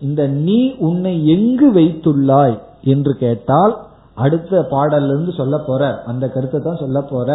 [0.06, 2.58] இந்த நீ உன்னை எங்கு வைத்துள்ளாய்
[2.94, 3.74] என்று கேட்டால்
[4.24, 5.82] அடுத்த பாடல்ல இருந்து சொல்ல போற
[6.12, 7.30] அந்த கருத்தை தான் சொல்ல போற.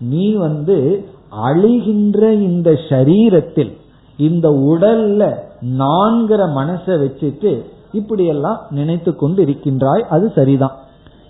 [0.00, 1.08] நீ வந்து
[1.44, 3.76] அழிகின்ற இந்த சரீரத்தில்
[4.16, 5.34] இந்த உடல்ல
[5.78, 10.76] நான்கிற மனசை வச்சுட்டு இப்படியெல்லாம் நினைத்து கொண்டு இருக்கின்றாய் அது சரிதான்.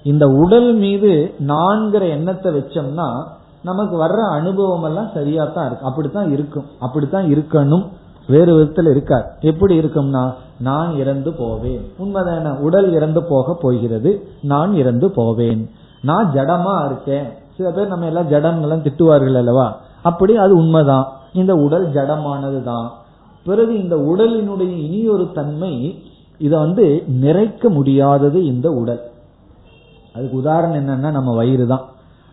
[0.03, 3.25] இந்த உடல் மீது நான்கிற எண்ணத்தை வச்சோம்னா
[3.63, 5.87] நமக்கு வர்ற அனுபவம் எல்லாம் சரியா தான் இருக்கு.
[5.87, 6.65] அப்படித்தான் இருக்கும்.
[6.81, 7.87] அப்படித்தான் இருக்கணும்.
[8.29, 11.81] வேறு விதத்தில் இருக்கார் எப்படி இருக்கும்னா நான் இறந்து போவேன்.
[11.99, 12.59] உண்மைதான?
[12.59, 14.29] உடல் இறந்து போக போகிறது.
[14.43, 15.71] நான் இறந்து போவேன்.
[16.01, 17.25] நான் ஜடமா இருக்கேன்.
[17.59, 19.81] சில பேர் நம்ம எல்லாம் ஜடம் எல்லாம் திட்டுவார்கள் அல்லவா?
[20.03, 21.07] அப்படி அது உண்மைதான்.
[21.33, 22.89] இந்த உடல் ஜடமானது தான்
[23.47, 25.73] பிறகு இந்த உடலினுடைய இனியொரு தன்மை
[26.39, 29.01] இதை வந்து நிறைக்க முடியாதது இந்த உடல்.
[30.15, 31.85] அதுக்கு உதாரணம் என்னன்னா நம்ம வயிறு தான்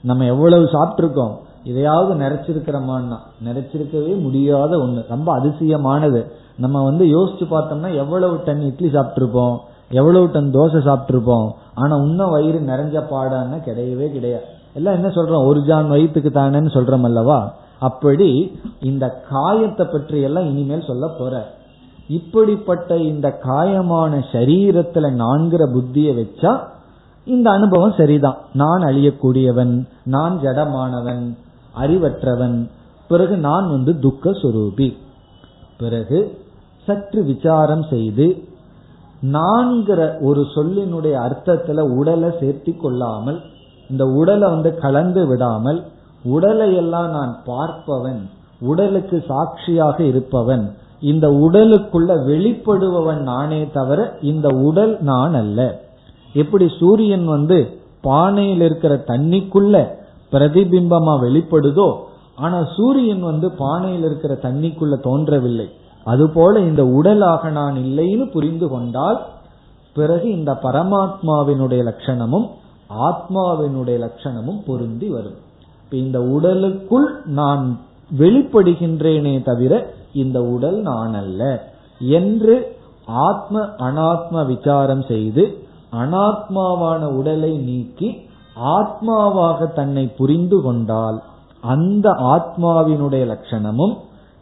[0.03, 1.33] நம்ம எவ்வளவு சாப்பிட்டிருக்கோம்
[1.63, 5.03] இதையாவது நிறைச்சிருக்கிறோமான்னா நிறைச்சிருக்கவே முடியாத ஒண்ணு.
[5.07, 6.21] ரொம்ப அதிசயமானது.
[6.57, 9.55] நம்ம வந்து யோசிச்சு பார்த்தோம்னா எவ்வளவு டன் இட்லி சாப்பிட்டிருப்போம்
[9.89, 14.45] எவ்வளவு டன் தோசை சாப்பிட்டிருப்போம் ஆனா உன்ன வயிறு நிறைஞ்ச பாடான்னா கிடையவே கிடையாது.
[14.75, 15.45] எல்லாம் என்ன சொல்றோம்?
[15.45, 17.39] ஒரு ஜான் வயிற்றுக்கு தானேன்னு சொல்றோம் அல்லவா?
[17.79, 18.29] அப்படி
[18.81, 21.33] இந்த காயத்தை பற்றி எல்லாம் இனிமேல் சொல்ல போற.
[22.07, 26.51] இப்படிப்பட்ட இந்த காயமான சரீரத்துல நான்கிற புத்திய வச்சா
[27.27, 28.37] இந்த அனுபவம் சரிதான்.
[28.53, 31.23] நான் அழியக்கூடியவன் நான் ஜடமானவன்
[31.77, 32.57] அறிவற்றவன்
[33.07, 34.89] பிறகு நான் வந்து துக்க சுரூபி.
[35.77, 36.19] பிறகு
[36.85, 38.27] சற்று விசாரம் செய்து
[39.31, 43.39] நான்கிற ஒரு சொல்லினுடைய அர்த்தத்துல உடலை சேர்த்தி கொள்ளாமல்
[43.89, 45.79] இந்த உடலை வந்து கலந்து விடாமல்
[46.23, 48.21] உடலை எல்லாம் நான் பார்ப்பவன்
[48.61, 50.65] உடலுக்கு சாட்சியாக இருப்பவன்
[51.01, 55.59] இந்த உடலுக்குள்ள வெளிப்படுபவன் நானே தவிர இந்த உடல் நான் அல்ல.
[56.33, 57.57] எப்படி சூரியன் வந்து
[58.03, 59.75] பானையில் இருக்கிற தண்ணிக்குள்ள
[60.31, 61.89] பிரதிபிம்பமா வெளிப்படுதோ
[62.35, 65.67] ஆனா சூரியன் வந்து பானையில் இருக்கிற தண்ணிக்குள்ள தோன்றவில்லை.
[66.05, 69.19] அதுபோல இந்த உடலாக நான் இல்லைன்னு புரிந்து கொண்டால்
[69.93, 72.47] பிறகு இந்த பரமாத்மாவினுடைய லட்சணமும்
[72.89, 75.37] ஆத்மாவினுடைய லட்சணமும் பொருந்தி வரும்.
[75.91, 77.79] இந்த உடலுக்குள் நான்
[78.17, 88.27] வெளிப்படுகின்றேனே தவிர இந்த உடல் நான் அல்ல என்று ஆத்ம அனாத்ம விசாரம் செய்து அனாத்மாவான உடலை நீக்கி
[88.63, 91.23] ஆத்மாவாக தன்னை புரிந்து கொண்டால்
[91.61, 93.97] அந்த ஆத்மாவினுடைய லட்சணமும்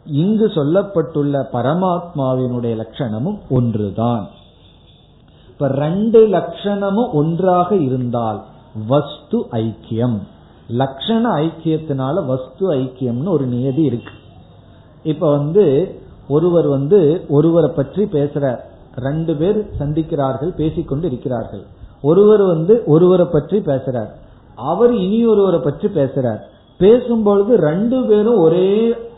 [0.06, 4.28] இங்கு சொல்லப்பட்டுள்ள பரமாத்மாவினுடைய லட்சணமும் ஒன்றுதான்.
[5.54, 8.38] இப்ப ரெண்டு லட்சணமும் ஒன்றாக இருந்தால்
[8.88, 10.16] வஸ்து ஐக்கியம்.
[10.80, 14.14] லட்சண ஐக்கியத்தினால வஸ்து ஐக்கியம்னு ஒரு நியதி இருக்கு.
[15.02, 15.64] இப்ப வந்து
[16.28, 18.60] ஒருவர் வந்து ஒருவரை பற்றி பேசுற
[18.96, 21.64] ரெண்டு பேர் சந்திக்கிறார்கள் பேசிக்கொண்டு இருக்கிறார்கள்.
[22.02, 24.10] ஒருவர் வந்து ஒருவரை பற்றி பேசுறார்.
[24.56, 26.42] அவர் இனி ஒருவரை பற்றி பேசுறார்.
[26.80, 28.68] பேசும்பொழுது ரெண்டு பேரும் ஒரே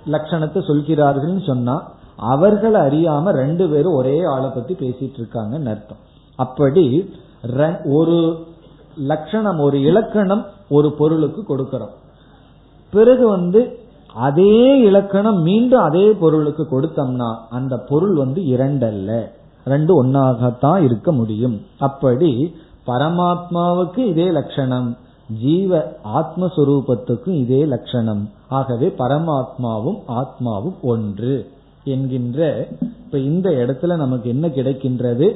[0.07, 1.77] லட்சணத்தை சொல்கிறார்கள் சொன்னா
[2.17, 6.03] அவர்களை அறியாம ரெண்டு பேரும் ஒரே ஆளை பத்தி பேசிட்டு இருக்காங்கன்னு அர்த்தம்.
[6.37, 7.15] அப்படி
[7.85, 8.19] ஒரு
[8.97, 11.95] லட்சணம் ஒரு இலக்கணம் ஒரு பொருளுக்கு கொடுக்கிறோம்.
[12.91, 13.79] பிறகு வந்து
[14.15, 19.11] அதே இலக்கணம் மீண்டும் அதே பொருளுக்கு கொடுத்தோம்னா அந்த பொருள் வந்து இரண்டல்ல.
[19.65, 21.61] ரெண்டு ஒன்னாகத்தான் இருக்க முடியும்.
[21.79, 22.55] அப்படி
[22.87, 24.97] பரமாத்மாவுக்கு இதே லட்சணம்
[25.41, 28.31] ஜீவ ஆத்மஸ்வரூபத்துக்கும் இதே லட்சணம்.
[28.49, 31.35] ஆகவே பரமாத்மாவும் ஆத்மாவும் ஒன்று.
[31.85, 32.67] என்கின்ற
[33.05, 35.27] இப்ப இந்த இடத்துல நமக்கு என்ன கிடைக்கின்றது?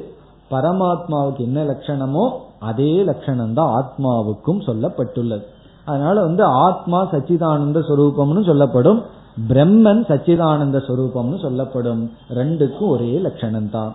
[0.51, 2.25] பரமாத்மாவுக்கு என்ன லட்சணமோ
[2.69, 5.45] அதே லட்சணம் தான் ஆத்மாவுக்கும் சொல்லப்பட்டுள்ளது.
[5.89, 9.01] அதனால வந்து ஆத்மா சச்சிதானந்த சொரூபம்னு சொல்லப்படும்
[9.49, 12.01] பிரம்மன் சச்சிதானந்த சொரூபம்னு சொல்லப்படும்
[12.39, 13.93] ரெண்டுக்கும் ஒரே லட்சணம் தான்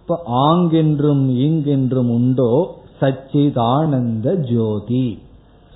[0.00, 0.18] இப்ப
[0.48, 2.52] ஆங்கென்றும் இங்கென்றும் உண்டோ
[3.00, 5.06] சச்சிதானந்த ஜோதி.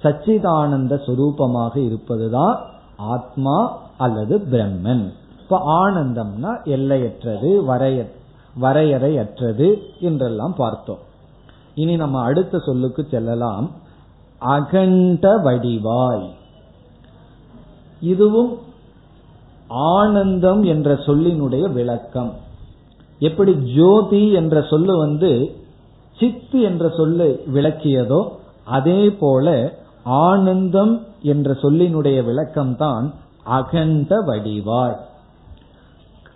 [0.03, 2.57] சச்சிதானந்த சொரூபமாக இருப்பதுதான்
[3.15, 3.57] ஆத்மா
[4.05, 5.05] அல்லது பிரம்மன்.
[5.43, 7.99] இப்ப ஆனந்தம்னா எல்லையற்றது வரைய
[8.61, 10.99] வரையறையற்றது என்றெல்லாம் பார்த்தோம்.
[11.75, 13.71] இனி நம்ம அடுத்த சொல்லுக்கு செல்லலாம்.
[14.39, 16.29] அகண்ட வடிவாய்.
[18.01, 18.59] இதுவும்
[19.69, 22.33] ஆனந்தம் என்ற சொல்லினுடைய விளக்கம்.
[23.19, 25.57] எப்படி ஜோதி என்ற சொல்லு வந்து
[26.19, 28.29] சித்து என்ற சொல்லு விளக்கியதோ
[28.65, 33.13] அதே போல ஆனந்தம் என்ற சொல்லினுடைய விளக்கம்தான்
[33.45, 34.97] அகண்ட வடிவாய்.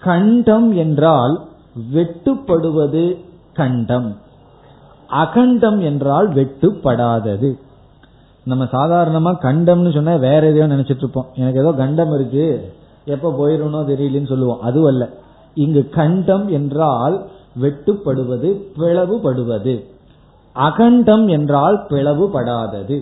[0.01, 3.19] கண்டம் என்றால் வெட்டுப்படுவது
[3.53, 4.17] கண்டம்.
[5.09, 7.55] அகண்டம் என்றால் வெட்டுப்படாதது.
[8.45, 11.27] நம்ம சாதாரணமா கண்டம்னு சொன்னா வேற எதையோ நினைச்சிட்டு இருப்போம்.
[11.35, 12.73] எனக்கு ஏதோ கண்டம் இருக்கு
[13.05, 14.61] எப்ப போயிடணும் தெரியலன்னு சொல்லுவோம்.
[14.61, 15.09] அதுவல்ல
[15.55, 17.29] இங்கு கண்டம் என்றால்
[17.61, 19.85] வெட்டுப்படுவது பிளவுபடுவது.
[20.53, 23.01] அகண்டம் என்றால் பிளவுபடாதது.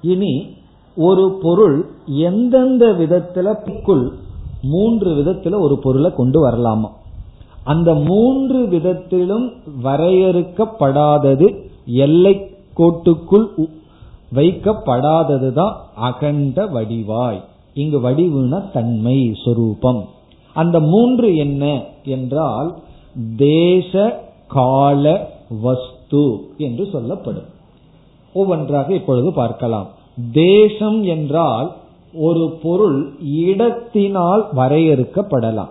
[0.00, 0.56] இனி
[0.96, 4.12] ஒரு பொருள் எந்தெந்த விதத்துல புக்குள்
[4.62, 6.88] மூன்று விதத்துல ஒரு பொருளை கொண்டு வரலாமா?
[7.64, 13.66] அந்த மூன்று விதத்திலும் வரையறுக்கப்படாதது எல்லை கோட்டுக்குள்
[14.34, 17.40] வைக்கப்படாததுதான் அகண்ட வடிவாய்.
[17.74, 20.04] இங்கு வடிவுன தன்மை சொரூபம்.
[20.54, 22.74] அந்த மூன்று என்ன என்றால்
[23.36, 27.48] தேச கால வஸ்து என்று சொல்லப்படும்.
[28.32, 29.86] ஒவ்வொன்றாக இப்பொழுது பார்க்கலாம்.
[30.32, 31.72] தேசம் என்றால்
[32.14, 35.70] ஒரு பொருள் இடத்தினால் வரையறுக்கப்படலாம்.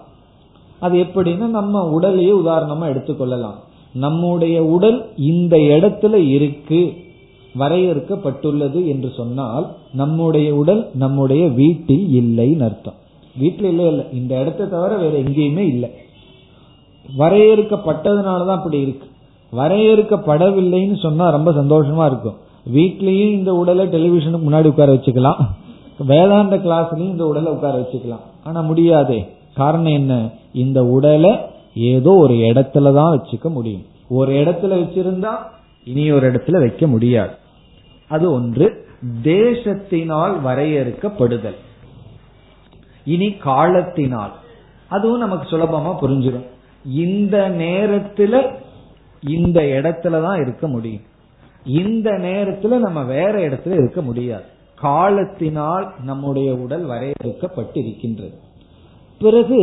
[0.80, 3.56] அது எப்படின்னா நம்ம உடலையே உதாரணமா எடுத்துக்கொள்ளலாம்.
[3.94, 6.94] நம்முடைய உடல் இந்த இடத்துல இருக்கு
[7.60, 12.94] வரையறுக்கப்பட்டுள்ளது என்று சொன்னால் நம்முடைய உடல் நம்முடைய வீட்டில் இல்லைன்னு அர்த்தம்.
[13.38, 14.06] வீட்டில் இல்லை இல்லை.
[14.14, 15.90] இந்த இடத்த தவிர வேற எங்கேயுமே இல்லை.
[17.18, 19.08] வரையறுக்கப்பட்டதுனாலதான் அப்படி இருக்கு.
[19.54, 22.36] வரையறுக்கப்படவில்லைன்னு சொன்னா ரொம்ப சந்தோஷமா இருக்கும்.
[22.74, 25.36] வீட்லயும் இந்த உடலை டெலிவிஷனுக்கு முன்னாடி உட்கார வச்சுக்கலாம்.
[26.08, 28.22] வேதாந்த கிளாஸ்லயும் இந்த உடலை உட்கார வச்சுக்கலாம்.
[28.44, 29.26] ஆனா முடியாதே.
[29.58, 30.30] காரணம் என்ன?
[30.54, 31.38] இந்த உடலை
[31.76, 33.86] ஏதோ ஒரு இடத்துல தான் வச்சுக்க முடியும்.
[34.10, 35.36] ஒரு இடத்துல வச்சிருந்தா
[35.84, 37.36] இனி ஒரு இடத்துல வைக்க முடியாது.
[38.08, 38.88] அது ஒன்று
[39.24, 41.58] தேசத்தினால் வரையறுக்கப்படுதல்.
[43.06, 44.32] இனி காலத்தினால்.
[44.90, 46.48] அதுவும் நமக்கு சுலபமா புரிஞ்சிடும்.
[46.86, 48.54] இந்த நேரத்துல
[49.30, 51.02] இந்த இடத்துல தான் இருக்க முடியும்.
[51.66, 54.44] இந்த நேரத்துல நம்ம வேற இடத்துல இருக்க முடியாது.
[54.76, 58.46] காலத்தினால் நம்முடைய உடல் வரையறுக்கப்பட்டு இருக்கின்றது
[59.20, 59.62] பிறகு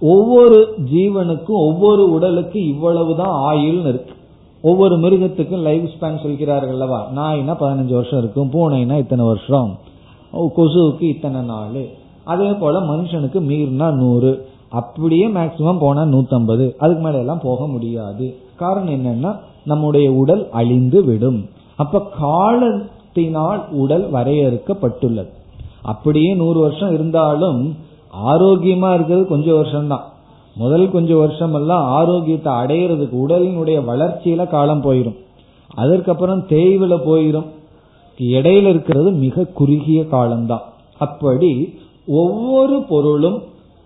[0.00, 4.14] ஒவ்வொரு ஜீவனுக்கும் ஒவ்வொரு உடலுக்கும் இவ்வளவுதான் ஆயுள்னு இருக்கு.
[4.62, 7.00] ஒவ்வொரு மிருகத்துக்கும் லைஃப் ஸ்பேன் சொல்கிறார்கள் அல்லவா?
[7.16, 9.78] நாய்னா பதினஞ்சு வருஷம் இருக்கும் பூனைனா இத்தனை வருஷம்
[10.56, 11.80] கொசுவுக்கு இத்தனை நாள்.
[12.24, 16.74] அதே போல மனுஷனுக்கு மீறினா நூறு அப்படியே மேக்சிமம் போனா நூத்தம்பது.
[16.78, 18.36] அதுக்கு மேல எல்லாம் போக முடியாது.
[18.56, 21.48] காரணம் என்னன்னா நம்முடைய உடல் அழிந்து விடும்.
[21.76, 25.30] அப்ப காலத்தினால் உடல் வரையறுக்கப்பட்டுள்ளது.
[25.82, 27.76] அப்படியே நூறு வருஷம் இருந்தாலும்
[28.24, 30.04] ஆரோக்கியமா இருக்கிறது கொஞ்சம் வருஷம்தான்.
[30.54, 35.16] முதல் கொஞ்சம் வருஷம் எல்லாம் ஆரோக்கியத்தை அடையிறதுக்கு உடலினுடைய வளர்ச்சியில காலம் போயிடும்
[35.74, 37.44] அதற்கப்புறம் தேய்வில் போயிடும்
[38.18, 40.62] இடையில இருக்கிறது மிக குறுகிய காலம்தான்.
[40.98, 43.42] அப்படி ஒவ்வொரு பொருளும்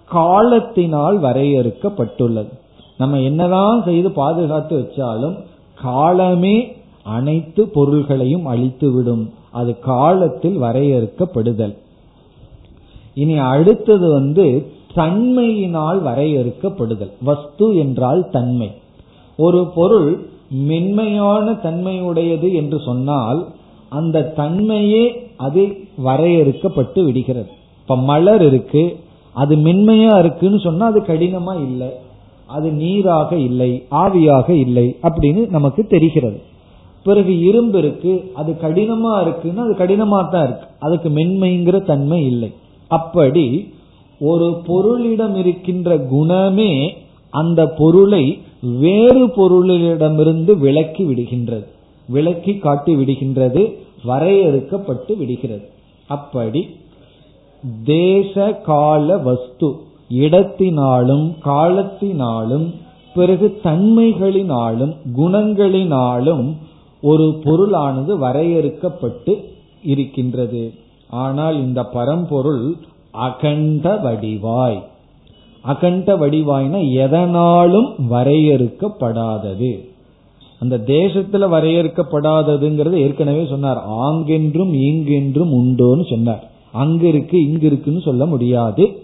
[0.07, 2.53] காலத்தினால் வரையறுக்கப்பட்டுள்ளது.
[2.99, 5.37] நம்ம என்னதான் செய்து பாதுகாத்து வச்சாலும்
[5.83, 9.31] காலமே அனைத்து பொருள்களையும் அழித்துவிடும்.
[9.51, 11.77] அது காலத்தில் வரையறுக்கப்படுதல்.
[13.15, 17.13] இனி அடுத்தது வந்து தன்மையினால் வரையறுக்கப்படுதல்.
[17.23, 18.71] வஸ்து என்றால் தன்மை.
[19.37, 23.47] ஒரு பொருள் மென்மையான தன்மையுடையது என்று சொன்னால்
[23.89, 27.49] அந்த தன்மையே அது வரையறுக்கப்பட்டு விடுகிறது.
[27.81, 28.97] இப்ப மலர் இருக்கு
[29.33, 31.89] அது மென்மையா இருக்குன்னு சொன்னா அது கடினமா இல்லை.
[32.47, 36.43] அது நீராக இல்லை ஆவியாக இல்லை அப்படின்னு நமக்கு தெரிகிறது.
[37.03, 40.67] பிறகு இரும்பு இருக்கு அது கடினமா இருக்குன்னா அது கடினமா தான் இருக்கு.
[40.79, 42.53] அதுக்கு மென்மைங்கிற தன்மை இல்லை.
[42.91, 43.45] அப்படி
[44.31, 46.73] ஒரு பொருளிடம் இருக்கின்ற குணமே
[47.33, 48.25] அந்த பொருளை
[48.85, 51.67] வேறு பொருளிடமிருந்து விலக்கி விடுகின்றது.
[52.09, 53.63] விலக்கி காட்டி விடுகின்றது
[54.09, 55.67] வரையறுக்கப்பட்டு விடுகிறது.
[56.09, 56.63] அப்படி
[57.85, 58.35] தேச
[58.69, 59.69] கால வஸ்து
[60.23, 62.67] இடத்தினாலும் காலத்தினாலும்
[63.15, 66.47] பிறகு தன்மைகளினாலும் குணங்களினாலும்
[67.03, 69.35] ஒரு பொருளானது வரையறுக்கப்பட்டு
[69.93, 70.63] இருக்கின்றது.
[71.11, 72.77] ஆனால் இந்த பரம்பொருள்
[73.11, 74.83] அகண்ட வடிவாய்.
[75.63, 79.89] அகண்ட வடிவாய்னா எதனாலும் வரையறுக்கப்படாதது.
[80.59, 83.81] அந்த தேசத்துல வரையறுக்கப்படாததுங்கிறது ஏற்கனவே சொன்னார்.
[83.89, 86.51] ஆங்கென்றும் இங்கென்றும் உண்டோன்னு சொன்னார்.
[86.73, 89.03] அங்க இருக்கு இங்க இருக்குன்னு சொல்ல முடியாது.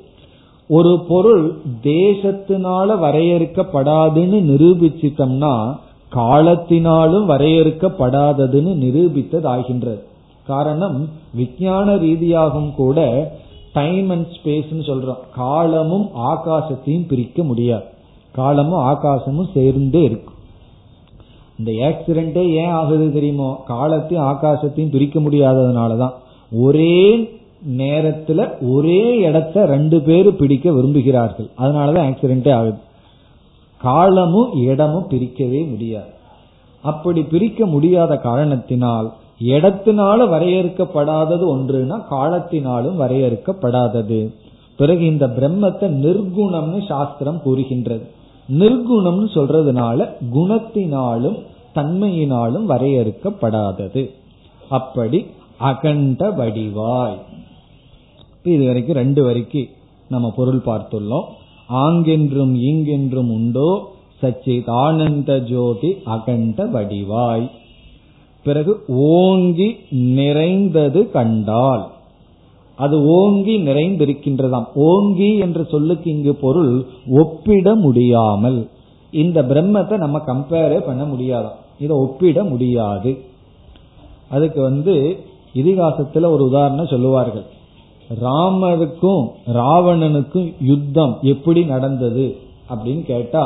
[0.68, 5.76] ஒரு பொருள் தேசத்தினால வரையறுக்கப்படாதுன்னு நிரூபிச்சிட்டோம்னா
[6.14, 10.14] காலத்தினாலும் வரையறுக்கப்படாததுன்னு நிரூபித்தது ஆகின்றது
[10.46, 13.30] காரணம் விஞ்ஞான ரீதியாகவும் கூட
[13.72, 15.16] டைம் அண்ட் ஸ்பேஸ்னு சொல்றோம்.
[15.34, 17.84] காலமும் ஆகாசத்தையும் பிரிக்க முடியாது.
[18.32, 20.34] காலமும் ஆகாசமும் சேர்ந்தே இருக்கும்.
[21.58, 23.62] இந்த ஆக்சிடென்டே ஏன் ஆகுது தெரியுமோ?
[23.66, 26.12] காலத்தையும் ஆகாசத்தையும் பிரிக்க முடியாததுனாலதான்.
[26.52, 27.30] ஒரே
[27.68, 31.50] நேரத்துல ஒரே இடத்த ரெண்டு பேரு பிடிக்க விரும்புகிறார்கள்.
[31.58, 32.78] அதனாலதான் ஆக்சிடென்டே ஆகுது.
[33.80, 36.14] காலமும் இடமும் பிரிக்கவே முடியாது.
[36.82, 44.32] அப்படி பிரிக்க முடியாத காரணத்தினால் இடத்தினால வரையறுக்கப்படாதது ஒன்றுனா காலத்தினாலும் வரையறுக்கப்படாதது.
[44.76, 48.06] பிறகு இந்த பிரம்மத்தை நிர்குணம்னு சாஸ்திரம் கூறுகின்றது.
[48.58, 51.42] நிர்குணம்னு சொல்றதுனால குணத்தினாலும்
[51.74, 54.10] தன்மையினாலும் வரையறுக்கப்படாதது.
[54.68, 55.26] அப்படி
[55.58, 57.18] அகண்ட வடிவாய்.
[58.42, 59.66] இது வரைக்கும் ரெண்டு வரைக்கும்
[60.08, 61.24] நம்ம பொருள் பார்த்துள்ளோம்.
[61.72, 67.50] ஆங்கென்றும் இங்கென்றும் உண்டோ சச்சித் ஆனந்த ஜோதி அகண்ட வடிவாய்.
[68.46, 71.84] பிறகு ஓங்கி நிறைந்தது கண்டால்.
[72.76, 74.68] அது ஓங்கி நிறைந்திருக்கின்றதாம்.
[74.74, 76.74] ஓங்கி என்ற சொல்லுக்கு இங்கு பொருள்
[77.10, 78.60] ஒப்பிட முடியாமல்.
[79.10, 81.58] இந்த பிரம்மத்தை நம்ம கம்பேரே பண்ண முடியாதாம்.
[81.78, 83.12] இதை ஒப்பிட முடியாது.
[84.28, 84.94] அதுக்கு வந்து
[85.54, 87.46] இதிகாசத்துல ஒரு உதாரணம் சொல்லுவார்கள்.
[88.20, 89.24] ராமருக்கும்
[89.54, 92.26] ராவணனுக்கும் யுத்தம் எப்படி நடந்தது
[92.68, 93.44] அப்படின்னு கேட்டா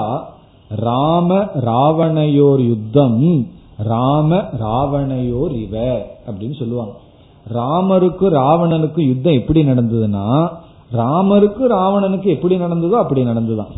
[0.68, 6.92] ராம ராவணையோர் யுத்தம் ராம ராவணையோர் இவ அப்படின்னு சொல்லுவாங்க.
[7.54, 10.48] ராமருக்கு ராவணனுக்கு யுத்தம் எப்படி நடந்ததுன்னா
[10.92, 13.72] ராமருக்கு ராவணனுக்கு எப்படி நடந்ததோ அப்படி நடந்துதான்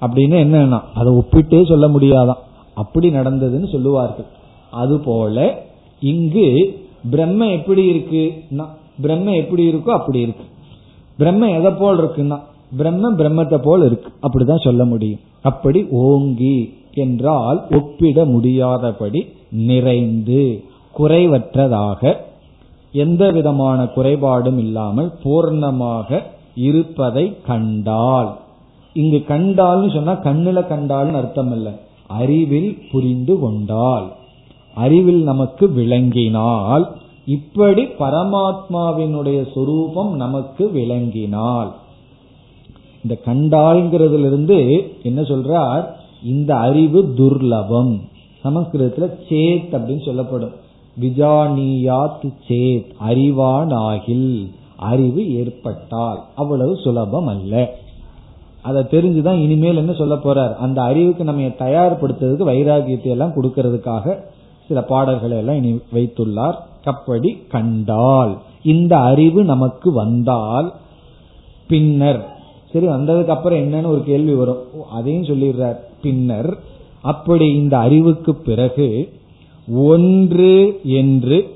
[0.00, 2.38] அப்படின்னு என்னன்னா அதை ஒப்பிட்டே சொல்ல முடியாதான்.
[2.74, 4.24] அப்படி நடந்ததுன்னு சொல்லுவார்கள்.
[4.70, 5.62] அதுபோல
[6.00, 6.78] இங்கு
[7.10, 8.66] பிரம்ம எப்படி இருக்குன்னா
[9.00, 10.44] பிரம்ம எப்படி இருக்கோ அப்படி இருக்கு.
[11.18, 12.40] பிரம்ம எதை போல் இருக்குன்னா
[12.76, 14.12] பிரம்ம பிரம்மத்தை போல் இருக்கு.
[14.22, 15.20] அப்படிதான் சொல்ல முடியும்.
[15.42, 20.64] அப்படி ஓங்கி என்றால் ஒப்பிட முடியாதபடி நிறைந்து
[20.98, 22.16] குறைவற்றதாக
[22.92, 26.22] எந்த விதமான குறைபாடும் இல்லாமல் பூர்ணமாக
[26.54, 28.38] இருப்பதை கண்டால்.
[28.92, 31.72] இங்கு கண்டால்னு சொன்னா கண்ணுல கண்டால்னு அர்த்தம் இல்லை
[32.06, 34.12] அறிவில் புரிந்து கொண்டால்.
[34.74, 36.86] அறிவில் நமக்கு விளங்கினால்.
[37.26, 41.72] இப்படி பரமாத்மாவினுடைய சொரூபம் நமக்கு விளங்கினால்.
[43.02, 45.86] இந்த கண்டால்ங்கிறதுல இருந்து என்ன சொல்றார்?
[46.24, 48.00] இந்த அறிவு துர்லபம்.
[48.44, 50.50] சமஸ்கிருதத்துல சேத் அப்படின்னு சொல்லப்படும்.
[51.00, 56.24] விஜானியாத் சேத் அறிவானாகில் அறிவு ஏற்பட்டால்.
[56.34, 57.74] அவ்வளவு சுலபம் அல்ல.
[58.62, 60.54] அதை தெரிஞ்சுதான் இனிமேல் என்ன சொல்ல போறார்?
[60.54, 64.16] அந்த அறிவுக்கு நம்ம தயார்படுத்துறதுக்கு வைராகியத்தை எல்லாம் கொடுக்கறதுக்காக
[64.68, 66.54] சில பாடல்களை எல்லாம் இனி வைத்துள்ளார்.
[66.84, 68.38] அப்படி கண்டால்.
[68.62, 70.72] இந்த அறிவு நமக்கு வந்தால்
[71.68, 72.36] பின்னர்.
[72.72, 74.62] சரி வந்ததுக்கு அப்புறம் என்னன்னு ஒரு கேள்வி வரும்.
[74.92, 75.76] அதையும் சொல்லிடுறார்.
[76.02, 76.58] பின்னர்
[77.02, 79.08] அப்படி இந்த அறிவுக்கு பிறகு
[79.74, 81.54] ஒன்று என்று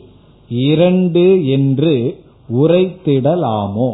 [0.49, 2.17] இரண்டு என்று
[2.53, 3.93] உரைத்திடலாமோ?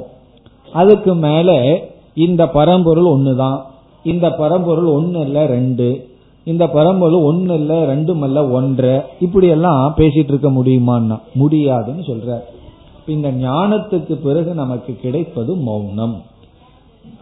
[0.72, 1.78] அதுக்கு மேல
[2.14, 3.61] இந்த பரம்பொருள் ஒண்ணுதான்.
[4.05, 6.09] இந்த பரம்பொருள் ஒன்னு இல்ல ரெண்டு.
[6.44, 11.18] இந்த பரம்பொருள் ஒன்னு இல்ல ரெண்டும் அல்ல ஒன்றை இப்படி எல்லாம் பேசிட்டு இருக்க முடியுமான்னா?
[11.34, 12.40] முடியாதுன்னு சொல்ற
[13.07, 16.22] இந்த ஞானத்துக்கு பிறகு நமக்கு கிடைப்பது மௌனம்.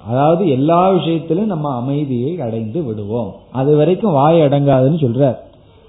[0.06, 3.34] அதாவது எல்லா விஷயத்திலும் நம்ம அமைதியை அடைந்து விடுவோம்.
[3.52, 5.36] அது வரைக்கும் வாய் அடங்காதுன்னு சொல்றார்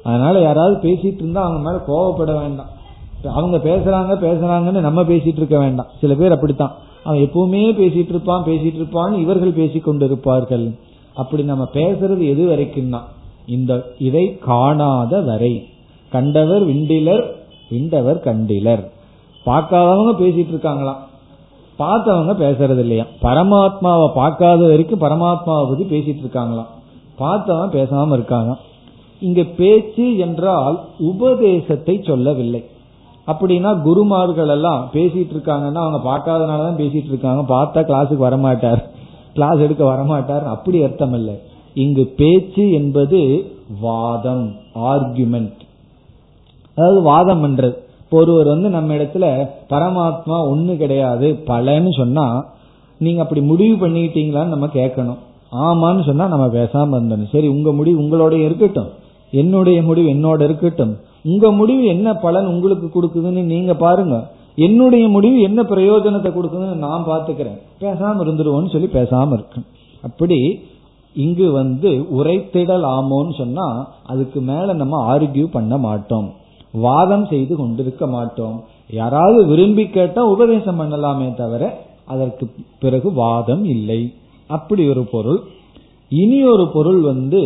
[0.04, 2.78] அதனால யாராவது பேசிட்டு இருந்தா அவங்க மேல கோவப்பட வேண்டாம்.
[3.24, 5.86] அவங்க பேசுறாங்க பேசுறாங்கன்னு நம்ம பேசிட்டு இருக்க வேண்டாம்.
[6.02, 6.76] சில பேர் அப்படித்தான்.
[7.04, 10.80] அவன் எப்பவுமே பேசிட்டு இருப்பான் பேசிட்டு இருப்பான்னு இவர்கள் பேசி கொண்டிருப்பார்கள்.
[11.14, 13.00] அப்படி நம்ம பேசுறது எது வரைக்கும்னா
[13.46, 15.68] இந்த இதை காணாத வரை.
[16.10, 17.24] கண்டவர் விண்டிலர்
[17.70, 18.88] விண்டவர் கண்டிலர்.
[19.46, 21.08] பார்க்காதவங்க பேசிட்டு இருக்காங்களாம்.
[21.80, 26.72] பார்த்தவங்க பேசுறது இல்லையா பரமாத்மாவை பார்க்காத வரைக்கும் பரமாத்மாவை பத்தி பேசிட்டு இருக்காங்களாம்.
[27.20, 28.52] பார்த்தவன் பேசாம இருக்காங்க
[29.20, 32.62] இங்க பேச்சு என்றால் உபதேசத்தை சொல்லவில்லை.
[33.28, 37.42] அப்படின்னா குருமார்கள் எல்லாம் பேசிட்டு இருக்காங்கன்னா அவங்க பார்க்காதனாலதான் பேசிட்டு இருக்காங்க.
[37.56, 38.82] பார்த்தா கிளாஸுக்கு வரமாட்டார்.
[39.34, 41.36] கிளாஸ் எடுக்க வரமாட்டார் அப்படி அர்த்தம் இல்லை.
[41.74, 43.20] இங்கு பேச்சு என்பது
[43.82, 44.46] வாதம்
[44.92, 45.60] ஆர்குமெண்ட்
[46.76, 47.78] அதாவது வாதம் பண்றது
[48.12, 49.26] ஒருவர் வந்து நம்ம இடத்துல
[49.70, 52.46] பரமாத்மா ஒண்ணு கிடையாது பலன்னு சொன்னா
[53.00, 55.20] நீங்க அப்படி முடிவு பண்ணிட்டீங்களான்னு நம்ம கேட்கணும்.
[55.52, 58.90] ஆமான்னு சொன்னா நம்ம பேசாம இருந்தோம் சரி உங்க முடிவு உங்களோட இருக்கட்டும்.
[59.32, 60.98] என்னுடைய முடிவு என்னோட இருக்கட்டும்.
[61.24, 64.18] உங்க முடிவு என்ன பலன் உங்களுக்கு கொடுக்குதுன்னு நீங்க பாருங்க.
[64.56, 69.62] என்னுடைய முடிவு என்ன பிரயோஜனத்தை கொடுக்குதுன்னு நான் பாத்துக்கிறேன் பேசாம இருந்துருவோம்னு சொல்லி பேசாம இருக்கு
[70.02, 70.60] அப்படி
[71.14, 76.30] இங்கு வந்து உரைத்திடல் ஆமோன்னு சொன்னா அதுக்கு மேல நம்ம ஆர்கியூ பண்ண மாட்டோம்.
[76.74, 78.58] வாதம் செய்து கொண்டிருக்க மாட்டோம்.
[79.00, 81.64] யாராவது விரும்பி கேட்டா உபதேசம் பண்ணலாமே தவிர
[82.06, 82.46] அதற்கு
[82.80, 84.02] பிறகு வாதம் இல்லை.
[84.50, 85.40] அப்படி ஒரு பொருள்.
[86.12, 87.42] இனி ஒரு பொருள் வந்து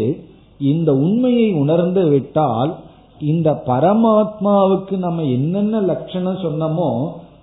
[0.71, 2.71] இந்த உண்மையை உணர்ந்து விட்டால்
[3.21, 6.89] இந்த பரமாத்மாவுக்கு நம்ம என்னென்ன லட்சணம் சொன்னமோ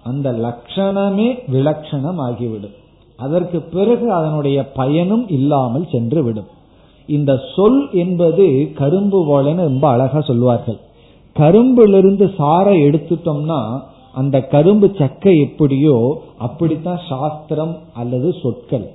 [0.02, 2.76] அந்த லட்சணமே விலட்சணம் ஆகிவிடும்
[3.18, 6.50] அதற்கு பிறகு அதனுடைய பயனும் இல்லாமல் சென்று விடும்
[7.08, 8.46] இந்த சொல் என்பது
[8.80, 10.78] கரும்பு போலன்னு ரொம்ப அழகா சொல்வார்கள்.
[11.36, 13.60] கரும்பிலிருந்து சாரை எடுத்துட்டோம்னா
[14.12, 18.86] அந்த கரும்பு சக்கை எப்படியோ அப்படித்தான் சாஸ்திரம் அல்லது சொற்கள்.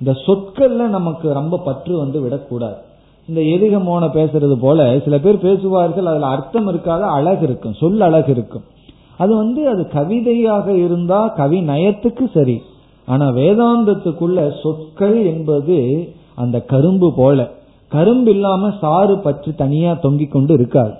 [0.00, 2.78] இந்த சொற்கள்ல நமக்கு ரொம்ப பற்று வந்து விடக்கூடாது.
[3.28, 8.30] இந்த எதிக மோன பேசுறது போல சில பேர் பேசுவார்கள் அதுல அர்த்தம் இருக்காத அழகு இருக்கும் சொல் அழகு
[8.32, 8.64] இருக்கும்.
[9.16, 12.62] அது வந்து அது கவிதையாக இருந்தா கவி நயத்துக்கு சரி.
[13.06, 15.78] ஆனா வேதாந்தத்துக்குள்ள சொற்கள் என்பது
[16.34, 17.48] அந்த கரும்பு போல.
[17.88, 20.92] கரும்பு இல்லாம சாறு பற்றி தனியா தொங்கிக் கொண்டு இருக்காது.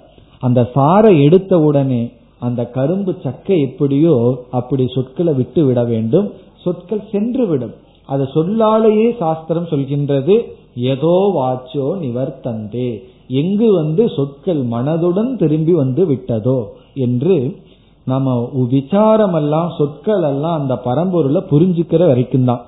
[0.42, 4.14] அந்த சாரை எடுத்த உடனே அந்த கரும்பு சக்கை எப்படியோ
[4.50, 6.28] அப்படி சொற்களை விட்டு விட வேண்டும்.
[6.56, 7.74] சொற்கள் சென்று விடும்.
[8.06, 10.36] அது சொல்லாலேயே சாஸ்திரம் சொல்கின்றது
[10.74, 13.02] ஏதோ வாச்சோ நிவர்த்தந்தே.
[13.28, 16.58] எங்கு வந்து சொற்கள் மனதுடன் திரும்பி வந்து விட்டதோ?
[16.94, 17.56] என்று
[18.04, 22.62] நம்ம விசாரம் எல்லாம் சொற்கள் எல்லாம் அந்த பரம்பொருளை புரிஞ்சுக்கிற வரைக்கும் தான்.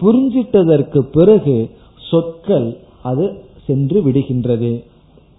[0.00, 1.56] புரிஞ்சிட்டதற்கு பிறகு
[2.10, 2.68] சொற்கள்
[3.02, 3.26] அது
[3.66, 4.70] சென்று விடுகின்றது.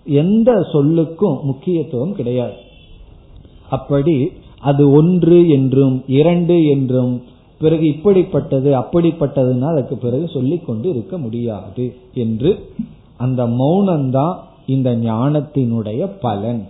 [0.07, 2.53] எந்த சொல்லுக்கும் முக்கியத்துவம் கிடையாது.
[3.69, 7.21] அப்படி அது ஒன்று என்றும் இரண்டு என்றும்
[7.59, 12.69] பிறகு இப்படிப்பட்டது அப்படிப்பட்டதுன்னா அதுக்கு பிறகு சொல்லிக் கொண்டு இருக்க முடியாது என்று
[13.17, 14.35] அந்த மௌனம்தான்
[14.65, 16.65] இந்த ஞானத்தினுடைய பலன்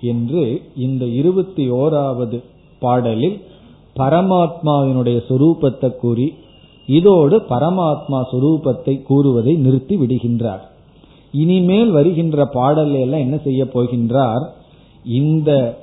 [0.00, 2.42] என்று இந்த இருபத்தி ஓராவது
[2.78, 3.40] பாடலில்
[3.96, 6.34] பரமாத்மாவினுடைய சுரூபத்தை கூறி
[6.86, 10.69] இதோடு பரமாத்மா சுரூபத்தை கூறுவதை நிறுத்தி விடுகின்றார்.
[11.32, 14.46] இனிமேல் வருகின்ற பாடல்ல எல்லாம் என்ன செய்ய போகின்றார்?
[15.04, 15.78] இந்த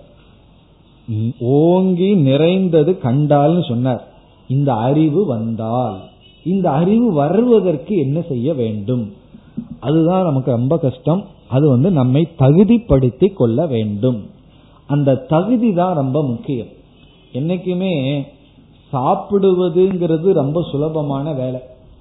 [1.40, 4.08] ஓங்கி நிறைந்தது கண்டால்னு சொன்னார்.
[4.48, 6.00] இந்த அறிவு வந்தால்
[6.44, 9.14] இந்த அறிவு வருவதற்கு என்ன செய்ய வேண்டும்?
[9.80, 11.26] அதுதான் நமக்கு ரொம்ப கஷ்டம்.
[11.48, 14.26] அது வந்து நம்மை தகுதிப்படுத்தி கொள்ள வேண்டும்.
[14.88, 16.68] அந்த தகுதி தான் ரொம்ப முக்கியம்.
[17.34, 18.24] என்னைக்குமே
[18.94, 21.60] சாப்பிடுவதுங்கிறது ரொம்ப சுலபமான வேலை.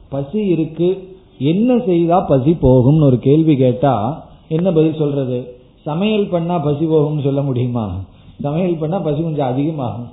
[0.08, 5.58] பசி இருக்கு என்ன செய்தா பசி போகும்னு ஒரு கேள்வி கேட்டா என்ன பதில் சொல்றது?
[5.84, 8.00] சமையல் பண்ணா பசி போகும்னு சொல்ல முடியுமா?
[8.40, 10.08] சமையல் பண்ணா பசி கொஞ்சம் அதிகமாகும்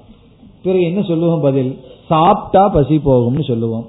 [0.63, 1.79] பிறகு என்ன சொல்லுவோம் பதில்?
[2.07, 3.85] சாப்பிட்டா பசி போகும்னு சொல்லுவோம்.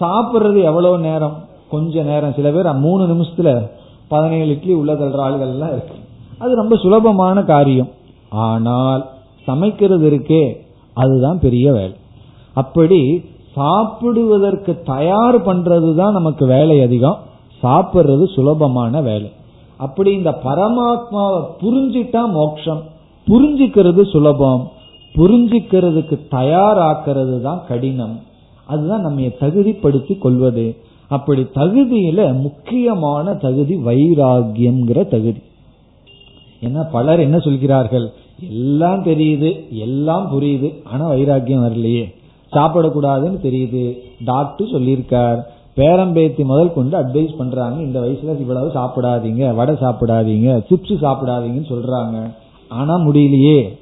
[0.00, 1.36] சாப்பிடுறது எவ்வளவு நேரம்?
[1.70, 2.32] கொஞ்ச நேரம்.
[2.32, 3.70] சில பேர் மூணு நிமிஷத்துல
[4.08, 5.94] பதினேழு இட்லி உள்ள தள்ளுற ஆள்கள் எல்லாம் இருக்கு.
[6.38, 7.88] அது ரொம்ப சுலபமான காரியம்.
[8.28, 9.08] ஆனால்
[9.42, 10.56] சமைக்கிறது இருக்கே
[10.94, 11.94] அதுதான் பெரிய வேலை.
[12.54, 13.24] அப்படி
[13.54, 17.18] சாப்பிடுவதற்கு தயார் பண்றது தான் நமக்கு வேலை அதிகம்.
[17.62, 19.32] சாப்பிடுறது சுலபமான வேலை.
[19.76, 22.82] அப்படி இந்த பரமாத்மாவை புரிஞ்சிட்டா மோட்சம்.
[23.26, 24.70] புரிஞ்சுக்கிறது சுலபம்.
[25.14, 28.20] புரிஞ்சுக்கிறதுக்கு தயாராக்கிறது தான் கடினம்.
[28.64, 30.76] அதுதான் நம்ம தகுதிப்படுத்தி கொள்வது.
[31.08, 35.42] அப்படி தகுதியில முக்கியமான தகுதி வைராகியம்ங்கிற தகுதி.
[36.62, 38.10] ஏன்னா பலர் என்ன சொல்கிறார்கள்?
[38.50, 42.14] எல்லாம் தெரியுது எல்லாம் புரியுது ஆனா வைராகியம் வரலையே.
[42.52, 43.98] சாப்பிடக்கூடாதுன்னு தெரியுது.
[44.24, 45.40] டாக்டர் சொல்லியிருக்கார்.
[45.76, 47.82] பேரம்பேத்தி முதல் கொண்டு அட்வைஸ் பண்றாங்க.
[47.82, 52.34] இந்த வயசுல இவ்வளவு சாப்பிடாதீங்க வடை சாப்பிடாதீங்க சிப்ஸ் சாப்பிடாதீங்கன்னு சொல்றாங்க.
[52.68, 53.78] ஆனா முடியலையே.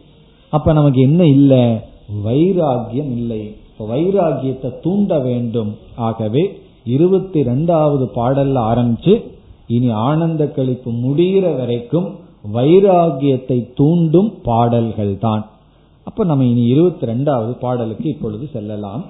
[0.51, 1.77] அப்ப நமக்கு என்ன இல்லை?
[2.25, 3.57] வைராகியம் இல்லை.
[3.79, 5.77] வைராகியத்தை தூண்ட வேண்டும்.
[5.97, 9.23] ஆகவே இருபத்தி ரெண்டாவது பாடல்ல ஆரம்பிச்சு
[9.67, 12.17] இனி ஆனந்த கழிப்பு முடிகிற வரைக்கும்
[12.55, 15.50] வைராகியத்தை தூண்டும் பாடல்கள் தான்.
[16.11, 19.03] அப்ப நம்ம இனி இருபத்தி ரெண்டாவது பாடலுக்கு இப்பொழுது செல்லலாம்.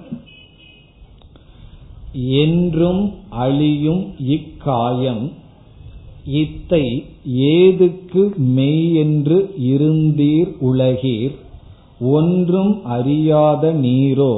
[2.15, 5.23] என்றும் அழியும் இக்காயம்
[6.25, 6.83] இத்தை
[7.25, 8.23] ஏதுக்கு
[8.57, 11.35] மெய் என்று இருந்தீர் உலகீர்
[11.99, 14.33] ஒன்றும் அறியாத நீரோ